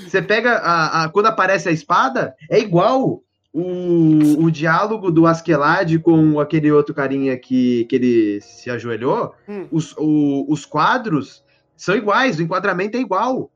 [0.06, 3.22] Você pega a, a, quando aparece a espada, é igual.
[3.52, 9.66] O, o diálogo do Askeladd com aquele outro carinha que, que ele se ajoelhou, hum.
[9.72, 11.42] os, o, os quadros
[11.76, 13.50] são iguais, o enquadramento é igual.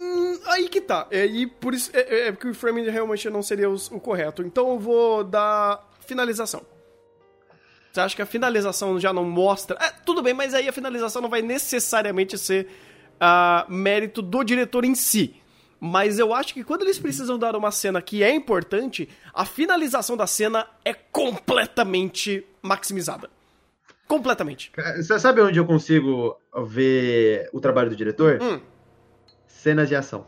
[0.00, 1.06] Hum, aí que tá.
[1.10, 4.00] É, e por isso é, é, é porque o framing realmente não seria os, o
[4.00, 4.42] correto.
[4.42, 6.62] Então eu vou dar finalização.
[7.94, 9.78] Você acha que a finalização já não mostra.
[9.80, 12.66] É, tudo bem, mas aí a finalização não vai necessariamente ser
[13.14, 15.36] uh, mérito do diretor em si.
[15.78, 20.16] Mas eu acho que quando eles precisam dar uma cena que é importante, a finalização
[20.16, 23.30] da cena é completamente maximizada.
[24.08, 24.72] Completamente.
[24.96, 28.42] Você sabe onde eu consigo ver o trabalho do diretor?
[28.42, 28.60] Hum.
[29.46, 30.26] Cenas de ação.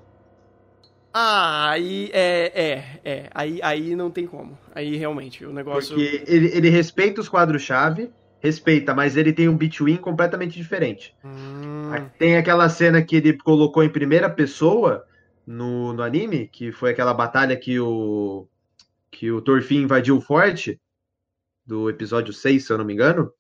[1.19, 3.31] Ah, aí é, é, é.
[3.33, 4.59] Aí, aí não tem como.
[4.75, 5.97] Aí realmente, o negócio.
[5.97, 11.17] Porque ele, ele respeita os quadros-chave, respeita, mas ele tem um between completamente diferente.
[11.25, 11.91] Hum.
[12.19, 15.07] Tem aquela cena que ele colocou em primeira pessoa
[15.47, 18.47] no, no anime, que foi aquela batalha que o
[19.11, 20.79] que o Torfin invadiu o forte
[21.65, 23.33] do episódio 6, se eu não me engano.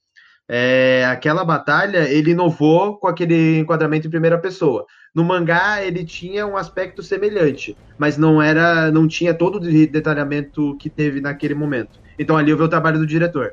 [0.48, 4.86] É, aquela batalha ele inovou com aquele enquadramento em primeira pessoa.
[5.14, 10.76] No mangá ele tinha um aspecto semelhante, mas não era, não tinha todo o detalhamento
[10.78, 11.98] que teve naquele momento.
[12.18, 13.50] Então ali eu vi o trabalho do diretor.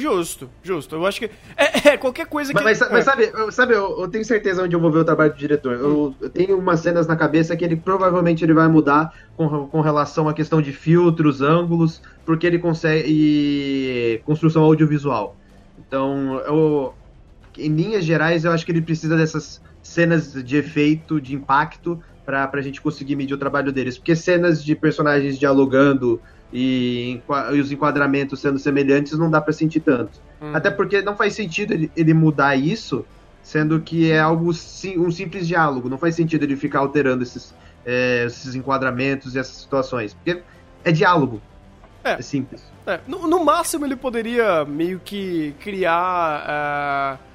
[0.00, 0.96] Justo, justo.
[0.96, 2.62] Eu acho que é, é qualquer coisa que.
[2.62, 5.32] Mas, mas, mas sabe, sabe eu, eu, tenho certeza onde eu vou ver o trabalho
[5.32, 5.74] do diretor.
[5.74, 9.80] Eu, eu, tenho umas cenas na cabeça que ele provavelmente ele vai mudar com, com
[9.80, 15.36] relação à questão de filtros, ângulos, porque ele consegue e construção audiovisual.
[15.78, 16.94] Então, eu,
[17.58, 22.48] em linhas gerais, eu acho que ele precisa dessas cenas de efeito, de impacto, para
[22.52, 23.98] a gente conseguir medir o trabalho deles.
[23.98, 26.20] Porque cenas de personagens dialogando
[26.52, 27.20] e,
[27.52, 30.20] e os enquadramentos sendo semelhantes não dá para sentir tanto.
[30.40, 30.52] Hum.
[30.54, 33.04] Até porque não faz sentido ele, ele, mudar isso,
[33.42, 35.88] sendo que é algo sim, um simples diálogo.
[35.88, 37.54] Não faz sentido ele ficar alterando esses,
[37.86, 40.14] é, esses enquadramentos e essas situações.
[40.14, 40.42] Porque
[40.84, 41.40] é diálogo.
[42.04, 42.62] É, é simples.
[42.86, 47.18] É, no, no, máximo ele poderia meio que criar.
[47.18, 47.32] Uh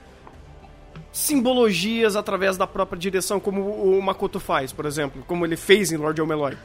[1.17, 5.97] simbologias através da própria direção, como o Makoto faz, por exemplo, como ele fez em
[5.97, 6.55] Lord Omeloy.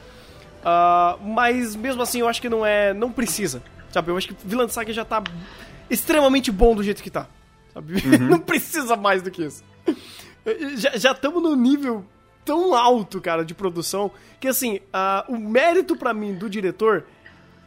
[0.62, 2.94] Uh, mas mesmo assim eu acho que não é.
[2.94, 3.62] não precisa.
[3.90, 4.10] Sabe?
[4.10, 5.22] Eu acho que Vilã Saga já tá
[5.90, 7.26] extremamente bom do jeito que tá.
[7.74, 7.94] Sabe?
[8.06, 8.28] Uhum.
[8.28, 9.62] não precisa mais do que isso.
[10.96, 12.04] Já estamos no nível
[12.44, 17.04] tão alto, cara, de produção, que assim, uh, o mérito para mim do diretor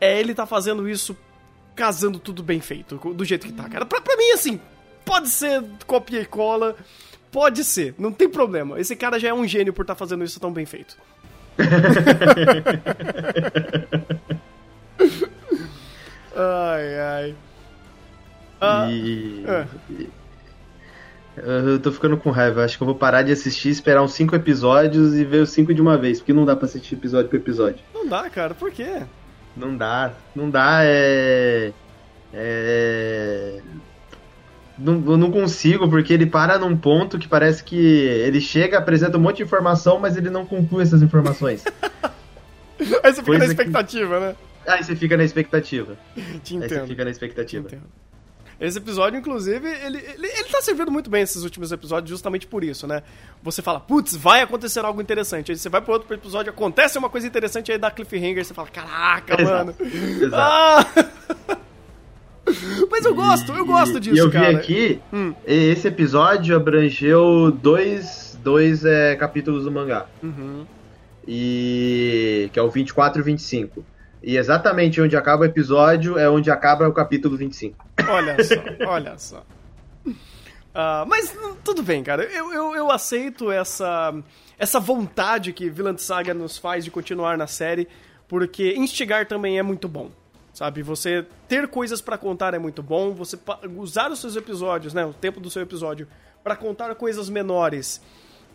[0.01, 1.15] é ele tá fazendo isso
[1.73, 3.85] casando tudo bem feito, do jeito que tá, cara.
[3.85, 4.59] Pra, pra mim, assim,
[5.05, 6.75] Pode ser copia e cola,
[7.31, 8.79] pode ser, não tem problema.
[8.79, 10.97] Esse cara já é um gênio por estar tá fazendo isso tão bem feito.
[16.35, 17.35] Ai, ai.
[18.61, 19.45] Ah, e...
[19.47, 19.65] É.
[21.37, 22.63] Eu tô ficando com raiva.
[22.63, 25.73] Acho que eu vou parar de assistir, esperar uns 5 episódios e ver os 5
[25.73, 26.19] de uma vez.
[26.19, 27.79] Porque não dá pra assistir episódio por episódio.
[27.93, 28.53] Não dá, cara.
[28.53, 29.01] Por quê?
[29.55, 30.13] Não dá.
[30.33, 30.79] Não dá.
[30.83, 31.73] É.
[32.33, 33.61] É.
[34.77, 39.17] Não, eu não consigo, porque ele para num ponto que parece que ele chega, apresenta
[39.17, 41.63] um monte de informação, mas ele não conclui essas informações.
[42.77, 44.25] Aí você fica Coisa na expectativa, que...
[44.25, 44.35] né?
[44.67, 45.97] Aí você fica na expectativa.
[46.43, 46.73] Te entendo.
[46.73, 47.69] Aí você fica na expectativa.
[48.59, 52.63] Esse episódio, inclusive, ele, ele, ele tá servindo muito bem esses últimos episódios justamente por
[52.63, 53.03] isso, né?
[53.43, 55.51] Você fala, putz, vai acontecer algo interessante.
[55.51, 58.69] Aí você vai pro outro episódio, acontece uma coisa interessante, aí dá cliffhanger, você fala,
[58.69, 59.65] caraca, Exato.
[59.65, 59.75] mano.
[59.81, 60.35] Exato.
[60.35, 61.55] Ah!
[62.89, 64.49] Mas eu gosto, eu gosto disso, e eu cara.
[64.49, 65.33] vi aqui, hum.
[65.45, 70.05] esse episódio abrangeu dois, dois é, capítulos do mangá.
[70.21, 70.65] Uhum.
[71.27, 73.83] E que é o 24 e 25.
[74.21, 77.85] E exatamente onde acaba o episódio é onde acaba o capítulo 25.
[78.07, 78.55] Olha só,
[78.87, 79.45] olha só.
[80.75, 82.23] Uh, mas tudo bem, cara.
[82.23, 84.13] Eu, eu, eu, aceito essa,
[84.57, 87.87] essa vontade que Vilã Saga nos faz de continuar na série,
[88.27, 90.11] porque instigar também é muito bom.
[90.55, 93.37] Sabe, você ter coisas para contar é muito bom, você
[93.75, 96.07] usar os seus episódios, né, o tempo do seu episódio
[96.41, 98.01] para contar coisas menores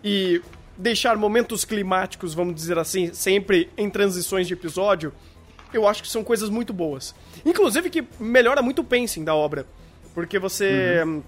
[0.03, 0.41] e
[0.79, 5.13] deixar momentos climáticos, vamos dizer assim, sempre em transições de episódio,
[5.75, 7.15] eu acho que são coisas muito boas.
[7.45, 9.67] Inclusive que melhora muito o pacing da obra,
[10.15, 11.23] porque você uhum.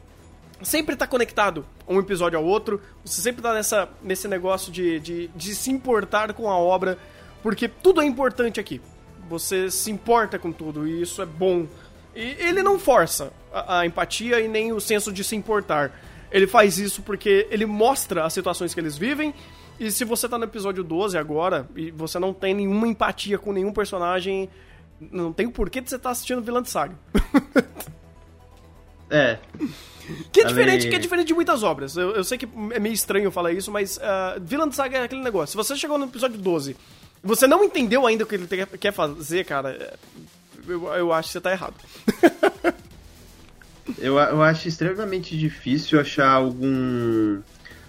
[0.62, 5.28] sempre tá conectado um episódio ao outro, você sempre tá nessa, nesse negócio de, de,
[5.36, 6.96] de se importar com a obra,
[7.42, 8.80] porque tudo é importante aqui.
[9.32, 11.66] Você se importa com tudo e isso é bom.
[12.14, 15.90] E ele não força a, a empatia e nem o senso de se importar.
[16.30, 19.32] Ele faz isso porque ele mostra as situações que eles vivem.
[19.80, 23.54] E se você tá no episódio 12 agora e você não tem nenhuma empatia com
[23.54, 24.50] nenhum personagem,
[25.00, 26.94] não tem o porquê de você estar tá assistindo Vilã de Saga.
[29.08, 29.38] é.
[30.30, 31.96] Que é diferente, que é diferente de muitas obras.
[31.96, 35.04] Eu, eu sei que é meio estranho falar isso, mas uh, Vilã de Saga é
[35.04, 35.52] aquele negócio.
[35.52, 36.76] Se você chegou no episódio 12
[37.22, 39.94] você não entendeu ainda o que ele quer fazer, cara,
[40.66, 41.74] eu, eu acho que você tá errado.
[43.98, 47.40] eu, eu acho extremamente difícil achar algum.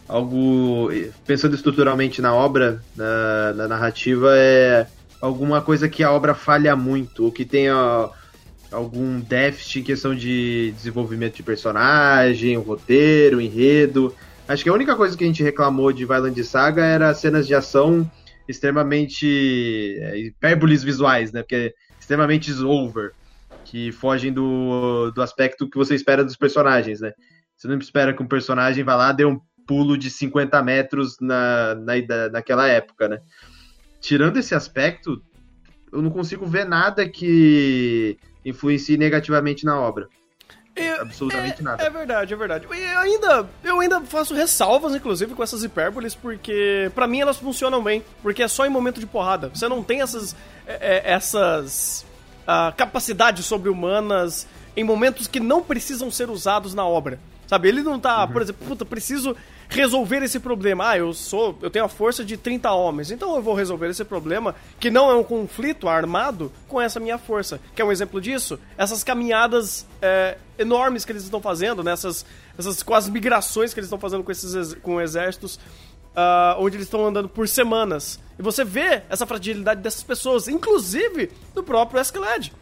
[0.08, 0.90] Algo.
[1.26, 4.86] Pensando estruturalmente na obra, na, na narrativa, é
[5.22, 8.10] alguma coisa que a obra falha muito, ou que tenha
[8.72, 14.14] algum déficit em questão de desenvolvimento de personagem, roteiro, enredo.
[14.48, 17.56] Acho que a única coisa que a gente reclamou de Violent Saga era cenas de
[17.56, 18.10] ação
[18.48, 21.42] extremamente é, hipérboles visuais, né?
[21.42, 23.12] Porque é extremamente over,
[23.66, 27.14] que fogem do, do aspecto que você espera dos personagens, né?
[27.58, 31.76] Você não espera que um personagem vá lá dê um pulo de 50 metros na,
[31.76, 31.94] na,
[32.32, 33.20] naquela época, né?
[34.02, 35.22] Tirando esse aspecto,
[35.92, 40.08] eu não consigo ver nada que influencie negativamente na obra.
[40.76, 41.84] Eu, Absolutamente é, nada.
[41.84, 42.66] É verdade, é verdade.
[42.66, 47.84] Eu ainda, eu ainda faço ressalvas, inclusive, com essas hipérboles, porque para mim elas funcionam
[47.84, 48.04] bem.
[48.22, 49.50] Porque é só em momento de porrada.
[49.50, 52.06] Você não tem essas, é, é essas
[52.44, 57.20] uh, capacidades sobre-humanas em momentos que não precisam ser usados na obra.
[57.46, 57.68] Sabe?
[57.68, 58.32] Ele não tá, uhum.
[58.32, 59.36] por exemplo, puta, preciso
[59.70, 60.90] resolver esse problema.
[60.90, 64.04] Ah, eu sou, eu tenho a força de 30 homens, então eu vou resolver esse
[64.04, 67.60] problema que não é um conflito armado com essa minha força.
[67.76, 68.60] Quer um exemplo disso?
[68.78, 72.30] Essas caminhadas é, enormes que eles estão fazendo, nessas né?
[72.58, 75.60] essas quase migrações que eles estão fazendo com esses com exércitos.
[76.16, 78.20] Uh, onde eles estão andando por semanas.
[78.38, 82.54] E você vê essa fragilidade dessas pessoas, inclusive do próprio Escalade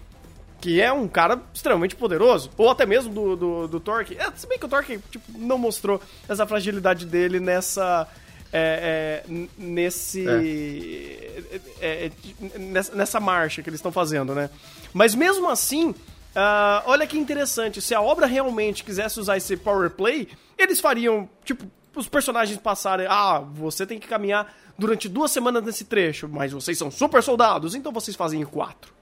[0.62, 4.16] que é um cara extremamente poderoso, ou até mesmo do, do, do Torque.
[4.16, 8.08] É, se bem que o Torque tipo, não mostrou essa fragilidade dele nessa.
[8.54, 10.28] É, é, nesse.
[10.30, 11.54] É.
[11.82, 14.52] é, é nessa, nessa, marcha que eles estão fazendo, né?
[14.94, 17.82] Mas mesmo assim, uh, olha que interessante.
[17.82, 20.28] Se a obra realmente quisesse usar esse power play,
[20.60, 23.08] eles fariam, tipo, os personagens passarem.
[23.10, 27.74] Ah, você tem que caminhar durante duas semanas nesse trecho, mas vocês são super soldados,
[27.74, 28.94] então vocês fazem em quatro.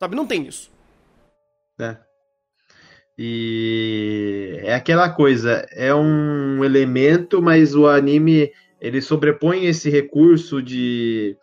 [0.00, 0.16] Sabe?
[0.16, 0.74] Não tem isso
[1.78, 1.98] né?
[3.16, 11.36] E é aquela coisa, é um elemento, mas o anime ele sobrepõe esse recurso de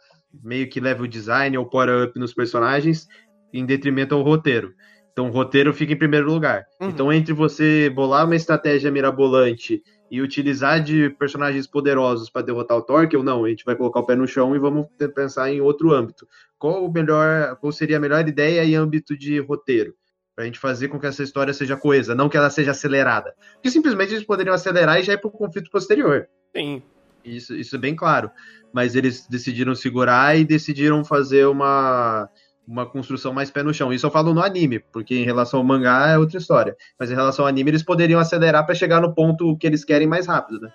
[0.44, 3.08] meio que level design ou power up nos personagens
[3.54, 4.74] em detrimento ao roteiro.
[5.12, 6.66] Então o roteiro fica em primeiro lugar.
[6.80, 6.90] Uhum.
[6.90, 12.82] Então entre você bolar uma estratégia mirabolante e utilizar de personagens poderosos para derrotar o
[12.82, 15.62] Torque ou não, a gente vai colocar o pé no chão e vamos pensar em
[15.62, 16.28] outro âmbito.
[16.60, 19.94] Qual o melhor, qual seria a melhor ideia em âmbito de roteiro?
[20.36, 23.34] Pra gente fazer com que essa história seja coesa, não que ela seja acelerada.
[23.54, 26.28] Porque simplesmente eles poderiam acelerar e já ir pro conflito posterior.
[26.56, 26.82] Sim.
[27.24, 28.32] Isso, isso é bem claro.
[28.74, 32.30] Mas eles decidiram segurar e decidiram fazer uma,
[32.68, 33.92] uma construção mais pé no chão.
[33.92, 36.76] Isso eu falo no anime, porque em relação ao mangá é outra história.
[36.98, 40.08] Mas em relação ao anime, eles poderiam acelerar para chegar no ponto que eles querem
[40.08, 40.72] mais rápido, né?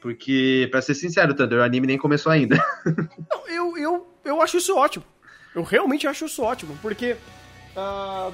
[0.00, 2.56] Porque, pra ser sincero, Thunder, o anime nem começou ainda.
[3.30, 5.04] Não, eu, eu, eu acho isso ótimo.
[5.54, 7.16] Eu realmente acho isso ótimo, porque.
[7.76, 8.32] Uh,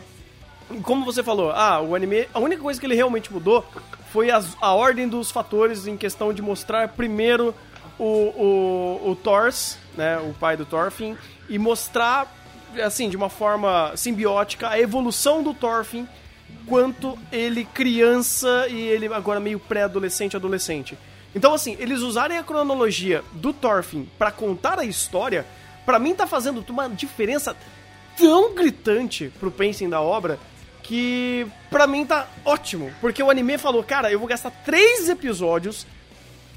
[0.83, 3.65] como você falou, ah, o anime, a única coisa que ele realmente mudou
[4.13, 7.55] foi as, a ordem dos fatores em questão de mostrar primeiro
[7.99, 11.17] o, o, o Thors, né, o pai do Thorfinn,
[11.49, 12.35] e mostrar,
[12.83, 16.07] assim, de uma forma simbiótica, a evolução do Thorfinn
[16.67, 20.99] quanto ele criança e ele agora meio pré-adolescente, adolescente.
[21.35, 25.47] Então, assim, eles usarem a cronologia do Thorfinn para contar a história,
[25.85, 27.57] para mim tá fazendo uma diferença
[28.17, 30.39] tão gritante pro pacing da obra
[30.87, 32.93] que pra mim tá ótimo.
[33.01, 35.87] Porque o anime falou, cara, eu vou gastar três episódios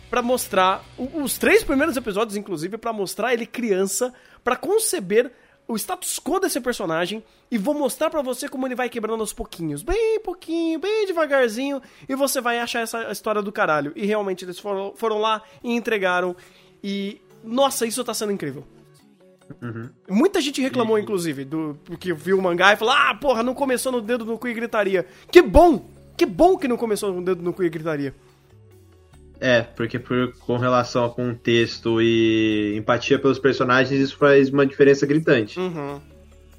[0.09, 4.13] para mostrar, os três primeiros episódios, inclusive, para mostrar ele criança,
[4.43, 5.31] para conceber
[5.67, 9.31] o status quo desse personagem e vou mostrar para você como ele vai quebrando aos
[9.33, 13.93] pouquinhos, bem pouquinho, bem devagarzinho, e você vai achar essa história do caralho.
[13.95, 16.35] E realmente eles foram, foram lá e entregaram.
[16.83, 18.65] E nossa, isso tá sendo incrível.
[19.61, 19.89] Uhum.
[20.09, 23.91] Muita gente reclamou, inclusive, do que viu o mangá e falou: Ah, porra, não começou
[23.91, 25.05] no dedo no cu e gritaria.
[25.31, 25.89] Que bom!
[26.15, 28.13] Que bom que não começou no dedo no cu e gritaria.
[29.39, 35.05] É, porque por, com relação ao contexto e empatia pelos personagens, isso faz uma diferença
[35.05, 35.57] gritante.
[35.57, 36.01] Uhum.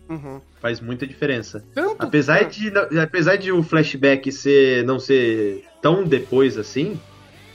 [0.09, 0.41] Uhum.
[0.61, 1.63] Faz muita diferença.
[1.75, 6.99] Tanto, apesar, de, apesar de o flashback ser, não ser tão depois assim,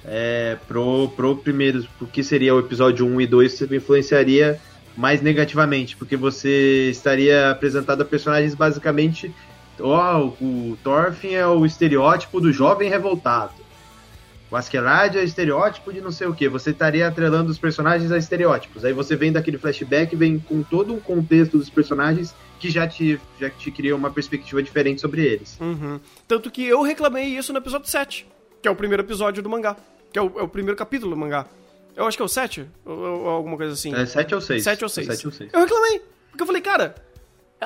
[0.05, 4.59] é, pro, pro primeiro, pro que seria o episódio 1 e 2, influenciaria
[4.95, 9.33] mais negativamente, porque você estaria apresentado a personagens basicamente.
[9.79, 13.65] Ó, oh, o Thorfinn é o estereótipo do jovem revoltado.
[14.49, 16.47] O Askeladd é o estereótipo de não sei o que.
[16.47, 18.85] Você estaria atrelando os personagens a estereótipos.
[18.85, 23.19] Aí você vem daquele flashback, vem com todo um contexto dos personagens que já te,
[23.39, 25.57] já te cria uma perspectiva diferente sobre eles.
[25.59, 25.99] Uhum.
[26.27, 28.25] Tanto que eu reclamei isso no episódio 7,
[28.61, 29.75] que é o primeiro episódio do mangá.
[30.13, 31.47] Que é o, é o primeiro capítulo do mangá.
[31.95, 33.93] Eu acho que é o 7, ou, ou alguma coisa assim.
[33.95, 34.63] É 7 ou 6.
[34.63, 35.07] 7 ou 6.
[35.07, 35.53] 7 ou 6.
[35.53, 36.95] Eu reclamei, porque eu falei, cara,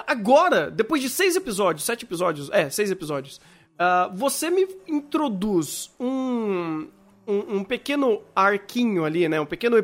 [0.07, 3.41] agora, depois de 6 episódios, 7 episódios, é, 6 episódios,
[3.79, 6.87] uh, você me introduz um,
[7.27, 9.83] um, um, pequeno arquinho ali, né, um pequeno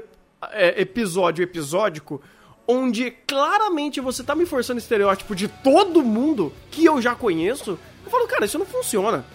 [0.52, 2.22] é, episódio episódico,
[2.68, 8.12] onde claramente você tá me forçando estereótipo de todo mundo que eu já conheço, eu
[8.12, 9.26] falo, cara, isso não funciona.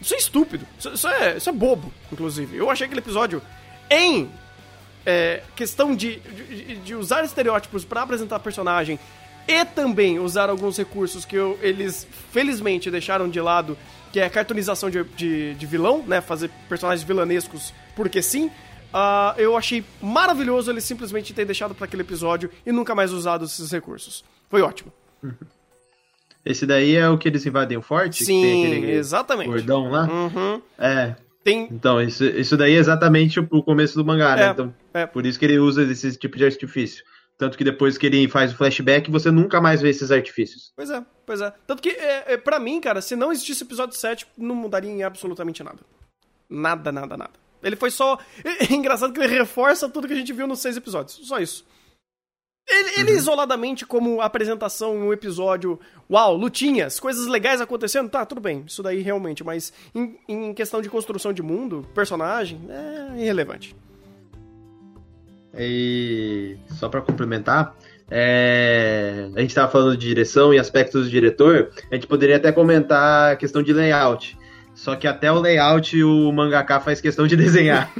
[0.00, 0.66] Isso é estúpido.
[0.78, 2.56] Isso, isso é, isso é bobo, inclusive.
[2.56, 3.40] Eu achei aquele episódio
[3.88, 4.30] em
[5.06, 8.98] é, questão de, de, de, usar estereótipos para apresentar personagem
[9.46, 13.76] e também usar alguns recursos que eu, eles felizmente deixaram de lado,
[14.12, 16.20] que é a cartonização de, de, de vilão, né?
[16.20, 18.50] Fazer personagens vilanescos porque sim.
[18.94, 23.44] Uh, eu achei maravilhoso eles simplesmente ter deixado para aquele episódio e nunca mais usado
[23.44, 24.24] esses recursos.
[24.48, 24.92] Foi ótimo.
[26.44, 28.22] Esse daí é o que eles invadem o forte?
[28.22, 29.48] Sim, exatamente.
[29.48, 30.06] Gordão lá?
[30.06, 30.60] Uhum.
[30.78, 31.16] É.
[31.42, 31.66] Tem...
[31.70, 34.48] Então, isso, isso daí é exatamente o, o começo do mangá, né?
[34.48, 35.06] É, Então, é.
[35.06, 37.04] por isso que ele usa esse tipo de artifício.
[37.36, 40.72] Tanto que depois que ele faz o flashback, você nunca mais vê esses artifícios.
[40.76, 41.52] Pois é, pois é.
[41.66, 45.02] Tanto que, é, é, pra mim, cara, se não existisse episódio 7, não mudaria em
[45.02, 45.80] absolutamente nada.
[46.48, 47.32] Nada, nada, nada.
[47.62, 48.18] Ele foi só.
[48.70, 51.26] É engraçado que ele reforça tudo que a gente viu nos seis episódios.
[51.26, 51.66] Só isso.
[52.68, 55.78] Ele, ele isoladamente, como apresentação em um episódio,
[56.10, 60.80] uau, lutinhas, coisas legais acontecendo, tá, tudo bem, isso daí realmente, mas em, em questão
[60.80, 63.76] de construção de mundo, personagem, é irrelevante.
[65.58, 67.74] E só pra complementar,
[68.10, 72.52] é, a gente tava falando de direção e aspectos do diretor, a gente poderia até
[72.52, 74.36] comentar a questão de layout.
[74.74, 77.90] Só que até o layout o mangaka faz questão de desenhar.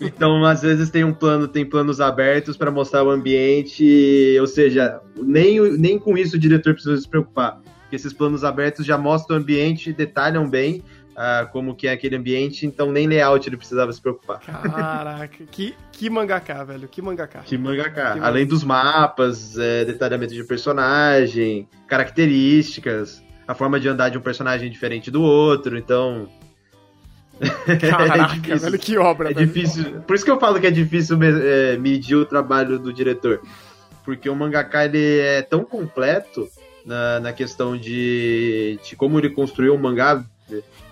[0.00, 5.00] então, às vezes tem um plano, tem planos abertos para mostrar o ambiente, ou seja,
[5.16, 7.60] nem, nem com isso o diretor precisa se preocupar.
[7.82, 10.84] Porque esses planos abertos já mostram o ambiente, detalham bem
[11.16, 14.40] ah, como que é aquele ambiente, então nem layout ele precisava se preocupar.
[14.40, 17.40] Caraca, que, que mangaka, velho, que mangaka.
[17.40, 18.12] Que mangaka.
[18.14, 24.20] Que Além dos mapas, é, detalhamento de personagem, características, a forma de andar de um
[24.20, 26.28] personagem diferente do outro, então.
[27.80, 28.58] Caraca, difícil.
[28.58, 29.46] velho, que obra, É velho.
[29.46, 30.00] difícil.
[30.02, 33.40] Por isso que eu falo que é difícil me- é, medir o trabalho do diretor.
[34.04, 36.48] Porque o mangaka ele é tão completo
[36.84, 40.22] na, na questão de, de como ele construiu o mangá,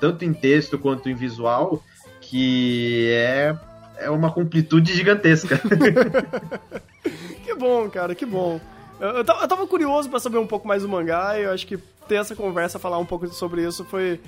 [0.01, 1.83] tanto em texto quanto em visual,
[2.21, 3.57] que é,
[3.99, 5.61] é uma completude gigantesca.
[7.45, 8.61] Que bom, cara, que bom.
[9.01, 11.51] Eu, eu tava, eu tava curioso pra saber um pouco mais do mangá e eu
[11.53, 14.21] acho que ter essa conversa, falar um pouco sobre isso foi,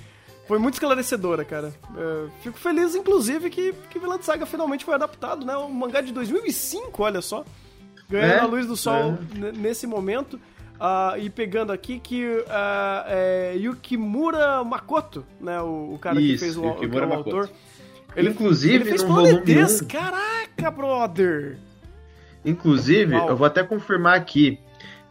[0.49, 1.73] foi muito esclarecedora, cara.
[1.97, 5.57] É, fico feliz, inclusive, que, que Vinland Saga finalmente foi adaptado, né?
[5.57, 7.45] Um mangá de 2005, olha só.
[8.09, 10.41] Ganhando É, a luz do sol n- nesse momento.
[10.81, 15.61] Ah, e pegando aqui que ah, é Yukimura Makoto, né?
[15.61, 17.51] O, o cara que Isso, fez o, que Yukimura é o autor.
[18.17, 19.83] Inclusive, ele fez no volume Planetes.
[19.83, 19.87] 1.
[19.87, 21.59] Caraca, brother!
[22.45, 23.29] Inclusive, Uau.
[23.29, 24.59] eu vou até confirmar aqui,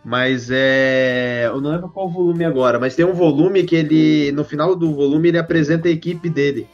[0.03, 1.43] mas é.
[1.45, 4.31] Eu não lembro qual volume agora, mas tem um volume que ele.
[4.31, 6.67] No final do volume, ele apresenta a equipe dele.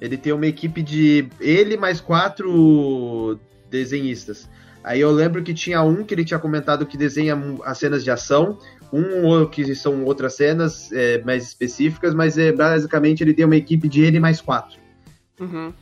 [0.00, 1.28] Ele tem uma equipe de.
[1.38, 3.38] Ele mais quatro
[3.68, 4.48] desenhistas.
[4.82, 8.10] Aí eu lembro que tinha um que ele tinha comentado que desenha as cenas de
[8.10, 8.58] ação,
[8.92, 13.56] um ou que são outras cenas é, mais específicas, mas é, basicamente ele tem uma
[13.56, 14.78] equipe de ele mais quatro.
[15.38, 15.72] Uhum.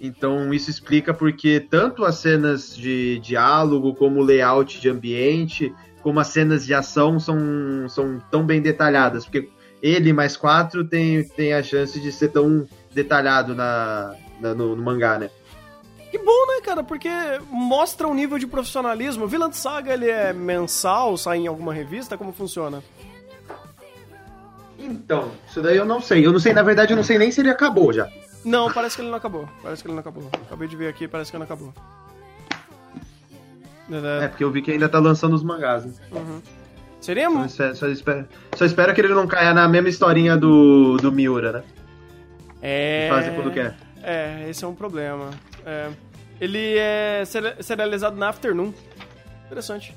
[0.00, 6.20] Então isso explica porque tanto as cenas de diálogo, como o layout de ambiente, como
[6.20, 9.24] as cenas de ação são, são tão bem detalhadas.
[9.24, 9.48] Porque
[9.82, 12.64] ele mais quatro tem, tem a chance de ser tão
[12.94, 15.30] detalhado na, na- no, no mangá, né?
[16.10, 16.82] Que bom, né, cara?
[16.82, 17.10] Porque
[17.50, 19.24] mostra um nível de profissionalismo.
[19.24, 22.16] O Vilã Saga, ele é mensal, sai em alguma revista?
[22.16, 22.82] Como funciona?
[24.78, 26.24] Então, isso daí eu não sei.
[26.24, 28.08] Eu não sei, na verdade, eu não sei nem se ele acabou já.
[28.44, 29.48] Não, parece que ele não acabou.
[29.62, 30.30] Parece que ele não acabou.
[30.46, 31.74] Acabei de ver aqui, parece que não acabou.
[33.90, 35.92] É, É, porque eu vi que ainda tá lançando os mangás, né?
[37.00, 37.30] Seria...
[37.30, 41.12] Só, espero, só, espero, só espero que ele não caia na mesma historinha do, do
[41.12, 41.62] Miura, né?
[42.60, 43.08] É...
[43.10, 43.76] Fazem quando quer.
[44.02, 45.30] É, esse é um problema.
[45.64, 45.90] É.
[46.40, 48.72] Ele é seri- serializado na Afternoon.
[49.46, 49.94] Interessante.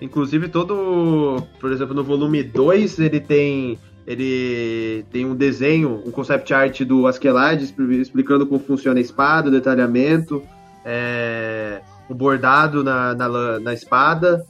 [0.00, 6.52] Inclusive todo, por exemplo, no volume 2 ele tem ele tem um desenho, um concept
[6.52, 10.42] art do Askeladd expli- explicando como funciona a espada, o detalhamento,
[10.84, 14.44] é, o bordado na, na, na espada,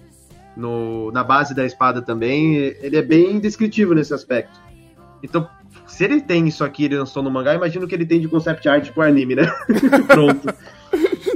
[0.57, 2.57] no, na base da espada também.
[2.57, 4.61] Ele é bem descritivo nesse aspecto.
[5.23, 5.49] Então,
[5.95, 8.69] se ele tem isso aqui, ele lançou no mangá, imagino que ele tem de concept
[8.69, 9.47] art pro anime, né?
[10.07, 10.49] Pronto.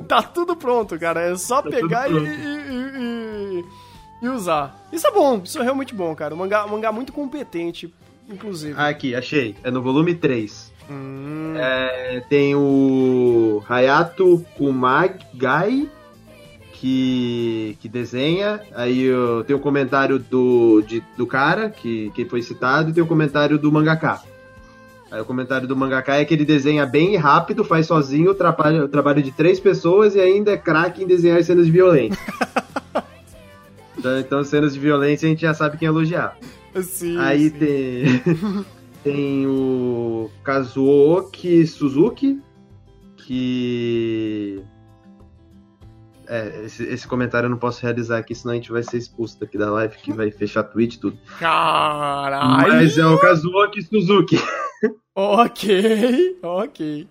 [0.06, 1.20] Tá tudo pronto, cara.
[1.20, 3.64] É só Tá pegar e, e- e-
[4.22, 4.74] e usar.
[4.90, 6.34] Isso é bom, isso é realmente bom, cara.
[6.34, 7.92] Um mangá, um mangá muito competente,
[8.26, 8.74] inclusive.
[8.78, 9.54] Ah, aqui, achei.
[9.62, 10.72] É no volume 3.
[10.90, 15.88] Hum, É, tem o Hayato Kumagai,
[16.72, 18.60] que, que desenha.
[18.74, 23.02] Aí eu, tem o comentário do, de- do cara, que, que foi citado, e tem
[23.02, 24.22] o comentário do mangaka.
[25.10, 28.84] Aí o comentário do mangaka é que ele desenha bem rápido, faz sozinho o trabalho,
[28.84, 32.18] o trabalho de três pessoas e ainda é craque em desenhar cenas de violência.
[33.96, 36.36] então, então, cenas de violência a gente já sabe quem elogiar.
[36.82, 37.58] Sim, Aí sim.
[37.58, 38.64] tem
[39.02, 42.40] tem o Kazuoki Suzuki,
[43.16, 44.62] que
[46.28, 49.40] é, esse, esse, comentário eu não posso realizar aqui, senão a gente vai ser expulso
[49.40, 51.18] daqui da live, que vai fechar tweet e tudo.
[51.38, 52.68] Caralho!
[52.68, 54.36] Mas é o Kazuoki Suzuki.
[55.20, 57.08] Ok, ok.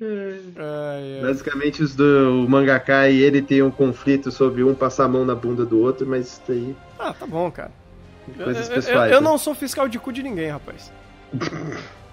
[0.00, 1.20] É.
[1.22, 5.24] Basicamente, os do o mangaka e ele tem um conflito sobre um passar a mão
[5.24, 6.76] na bunda do outro, mas isso daí.
[6.98, 7.70] Ah, tá bom, cara.
[8.36, 9.12] Coisas eu, pessoais.
[9.12, 10.92] Eu, eu, não sou fiscal de cu de ninguém, rapaz.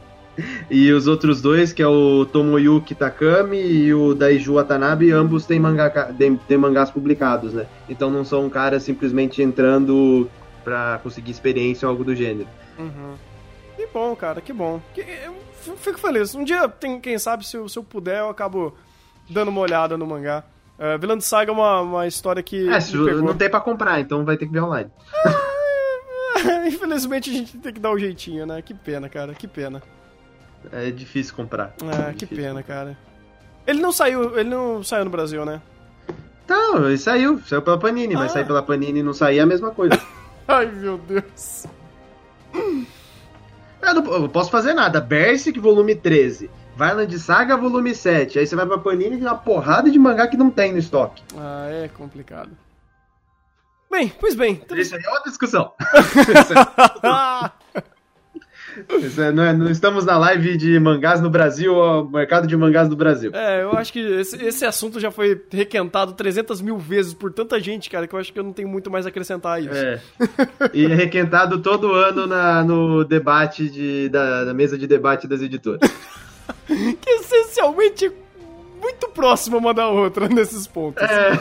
[0.69, 5.59] E os outros dois, que é o Tomoyuki Takami e o Daiju Watanabe, ambos têm,
[5.59, 7.67] mangaka, têm, têm mangás publicados, né?
[7.88, 10.29] Então não são caras simplesmente entrando
[10.63, 12.47] para conseguir experiência ou algo do gênero.
[12.79, 13.13] Uhum.
[13.75, 14.81] Que bom, cara, que bom.
[15.67, 16.34] Eu fico feliz.
[16.34, 18.75] Um dia, tem, quem sabe, se eu, se eu puder, eu acabo
[19.29, 20.43] dando uma olhada no mangá.
[20.77, 22.67] Uh, Vilã de Saga é uma, uma história que.
[22.67, 22.79] É,
[23.21, 24.89] não tem pra comprar, então vai ter que ver online.
[26.67, 28.61] Infelizmente a gente tem que dar um jeitinho, né?
[28.61, 29.81] Que pena, cara, que pena.
[30.72, 31.76] É difícil comprar.
[31.84, 32.97] Ah, é que pena, cara.
[33.66, 35.61] Ele não saiu, ele não saiu no Brasil, né?
[36.47, 38.20] Não, ele saiu, saiu pela Panini, ah.
[38.20, 39.99] mas sair pela Panini e não sair é a mesma coisa.
[40.47, 41.66] Ai, meu Deus.
[43.82, 44.99] Eu não, eu posso fazer nada.
[44.99, 46.49] Berserk, volume 13.
[46.76, 48.39] Violent Saga, volume 7.
[48.39, 50.80] Aí você vai pra Panini e tem uma porrada de mangá que não tem no
[50.80, 51.24] estoque.
[51.38, 52.51] Ah, é complicado.
[53.89, 54.59] Bem, pois bem.
[54.64, 54.78] Então...
[54.78, 55.72] Isso aí é uma discussão.
[58.89, 62.95] É, é, não estamos na live de mangás no Brasil, ó, mercado de mangás no
[62.95, 63.32] Brasil.
[63.34, 67.59] É, eu acho que esse, esse, assunto já foi requentado 300 mil vezes por tanta
[67.59, 69.74] gente, cara, que eu acho que eu não tenho muito mais a acrescentar a isso.
[69.74, 70.01] É.
[70.74, 75.41] E é requentado todo ano na, no debate de, da, da mesa de debate das
[75.41, 75.80] editoras.
[76.67, 78.11] que essencialmente
[78.84, 81.01] muito próxima uma da outra nesses pontos.
[81.01, 81.36] É.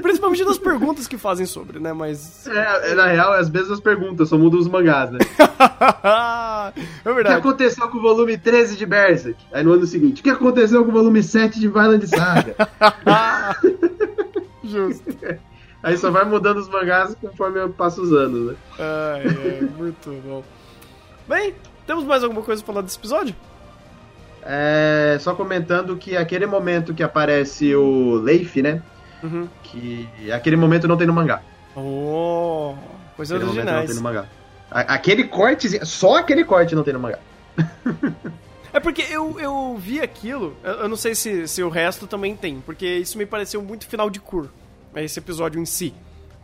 [0.00, 1.92] Principalmente nas perguntas que fazem sobre, né?
[1.92, 2.46] Mas.
[2.46, 5.18] É, é, na real, é as mesmas perguntas, só mudam os mangás, né?
[7.04, 7.36] é verdade.
[7.36, 9.38] O que aconteceu com o volume 13 de Berserk?
[9.52, 12.54] Aí no ano seguinte, o que aconteceu com o volume 7 de Violent Saga?
[14.62, 15.16] Justo.
[15.82, 18.56] Aí só vai mudando os mangás conforme passa os anos, né?
[18.78, 20.42] Ah, é muito bom.
[21.28, 21.54] Bem,
[21.86, 23.34] temos mais alguma coisa pra falar desse episódio?
[24.48, 28.80] É, só comentando que aquele momento que aparece o Leif, né?
[29.22, 29.48] Uhum.
[29.62, 31.42] Que aquele momento não tem no mangá.
[31.74, 32.74] Oh,
[33.16, 33.80] coisa aquele originais.
[33.80, 34.26] Não tem no mangá.
[34.70, 37.18] A, aquele corte, só aquele corte não tem no mangá.
[38.72, 42.60] É porque eu, eu vi aquilo, eu não sei se, se o resto também tem,
[42.60, 44.50] porque isso me pareceu muito final de cur,
[44.92, 45.94] né, esse episódio em si.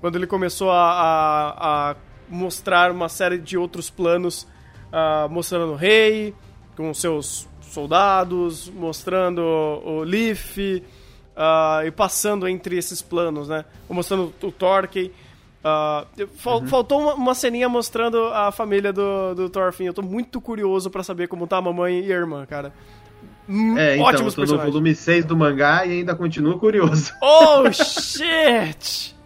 [0.00, 1.96] Quando ele começou a, a, a
[2.30, 4.48] mostrar uma série de outros planos,
[4.90, 6.34] uh, mostrando o rei,
[6.74, 13.64] com seus soldados, mostrando o Leaf uh, e passando entre esses planos, né?
[13.88, 15.12] Mostrando o Torque.
[15.64, 16.06] Uh, ah,
[16.36, 16.66] fal uhum.
[16.66, 19.86] Faltou uma, uma ceninha mostrando a família do, do Thorfinn.
[19.86, 22.72] Eu tô muito curioso para saber como tá a mamãe e a irmã, cara.
[23.48, 27.12] Hum, é, então, Ótimos eu tô no volume 6 do mangá e ainda continuo curioso.
[27.20, 29.16] Oh, shit!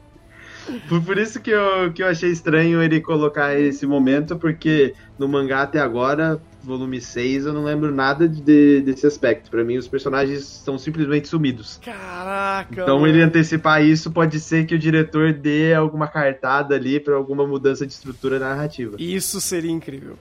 [0.88, 5.28] por, por isso que eu, que eu achei estranho ele colocar esse momento, porque no
[5.28, 9.50] mangá até agora volume 6, eu não lembro nada de, desse aspecto.
[9.50, 11.80] Para mim, os personagens são simplesmente sumidos.
[11.82, 12.82] Caraca!
[12.82, 13.06] Então, mano.
[13.06, 17.86] ele antecipar isso pode ser que o diretor dê alguma cartada ali para alguma mudança
[17.86, 18.96] de estrutura narrativa.
[18.98, 20.18] Isso seria incrível.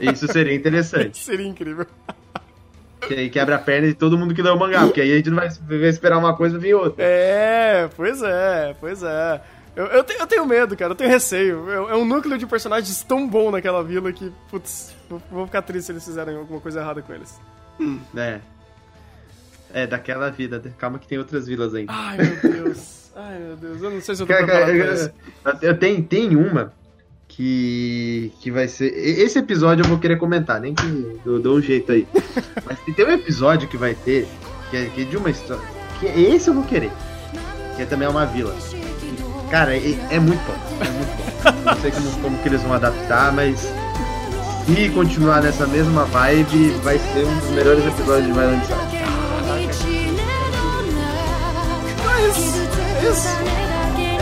[0.00, 1.16] Isso seria interessante.
[1.18, 1.86] isso seria incrível.
[3.06, 5.16] Que aí quebra a perna de todo mundo que dá o mangá, porque aí a
[5.16, 5.48] gente não vai,
[5.88, 7.04] esperar uma coisa vir outra.
[7.04, 9.40] É, pois é, pois é.
[9.74, 11.68] Eu, eu, te, eu, tenho medo, cara, eu tenho receio.
[11.68, 15.62] Eu, é um núcleo de personagens tão bom naquela vila que, putz, vou, vou ficar
[15.62, 17.40] triste se eles fizerem alguma coisa errada com eles.
[17.80, 18.40] Hum, é.
[19.72, 20.62] É, daquela vida.
[20.78, 21.90] Calma que tem outras vilas ainda.
[21.92, 23.10] Ai, meu Deus.
[23.16, 23.82] Ai, meu Deus.
[23.82, 25.12] Eu não sei se eu tô cara, preparado.
[25.62, 26.72] Eu tenho, tem uma
[27.26, 28.92] que, que vai ser...
[28.94, 32.06] Esse episódio eu vou querer comentar, nem que eu dou um jeito aí.
[32.66, 34.28] Mas tem um episódio que vai ter,
[34.70, 35.66] que é, que é de uma história...
[35.98, 36.90] Que é esse eu vou querer.
[37.76, 38.54] Que é também é uma vila.
[39.52, 40.54] Cara, é, é muito bom.
[40.80, 41.52] É muito bom.
[41.62, 43.70] Não sei como, como que eles vão adaptar, mas
[44.64, 48.78] se continuar nessa mesma vibe, vai ser um dos melhores episódios de Violent Side.
[52.06, 53.28] Mas, é isso.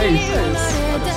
[0.01, 1.07] É isso, é isso.
[1.07, 1.10] É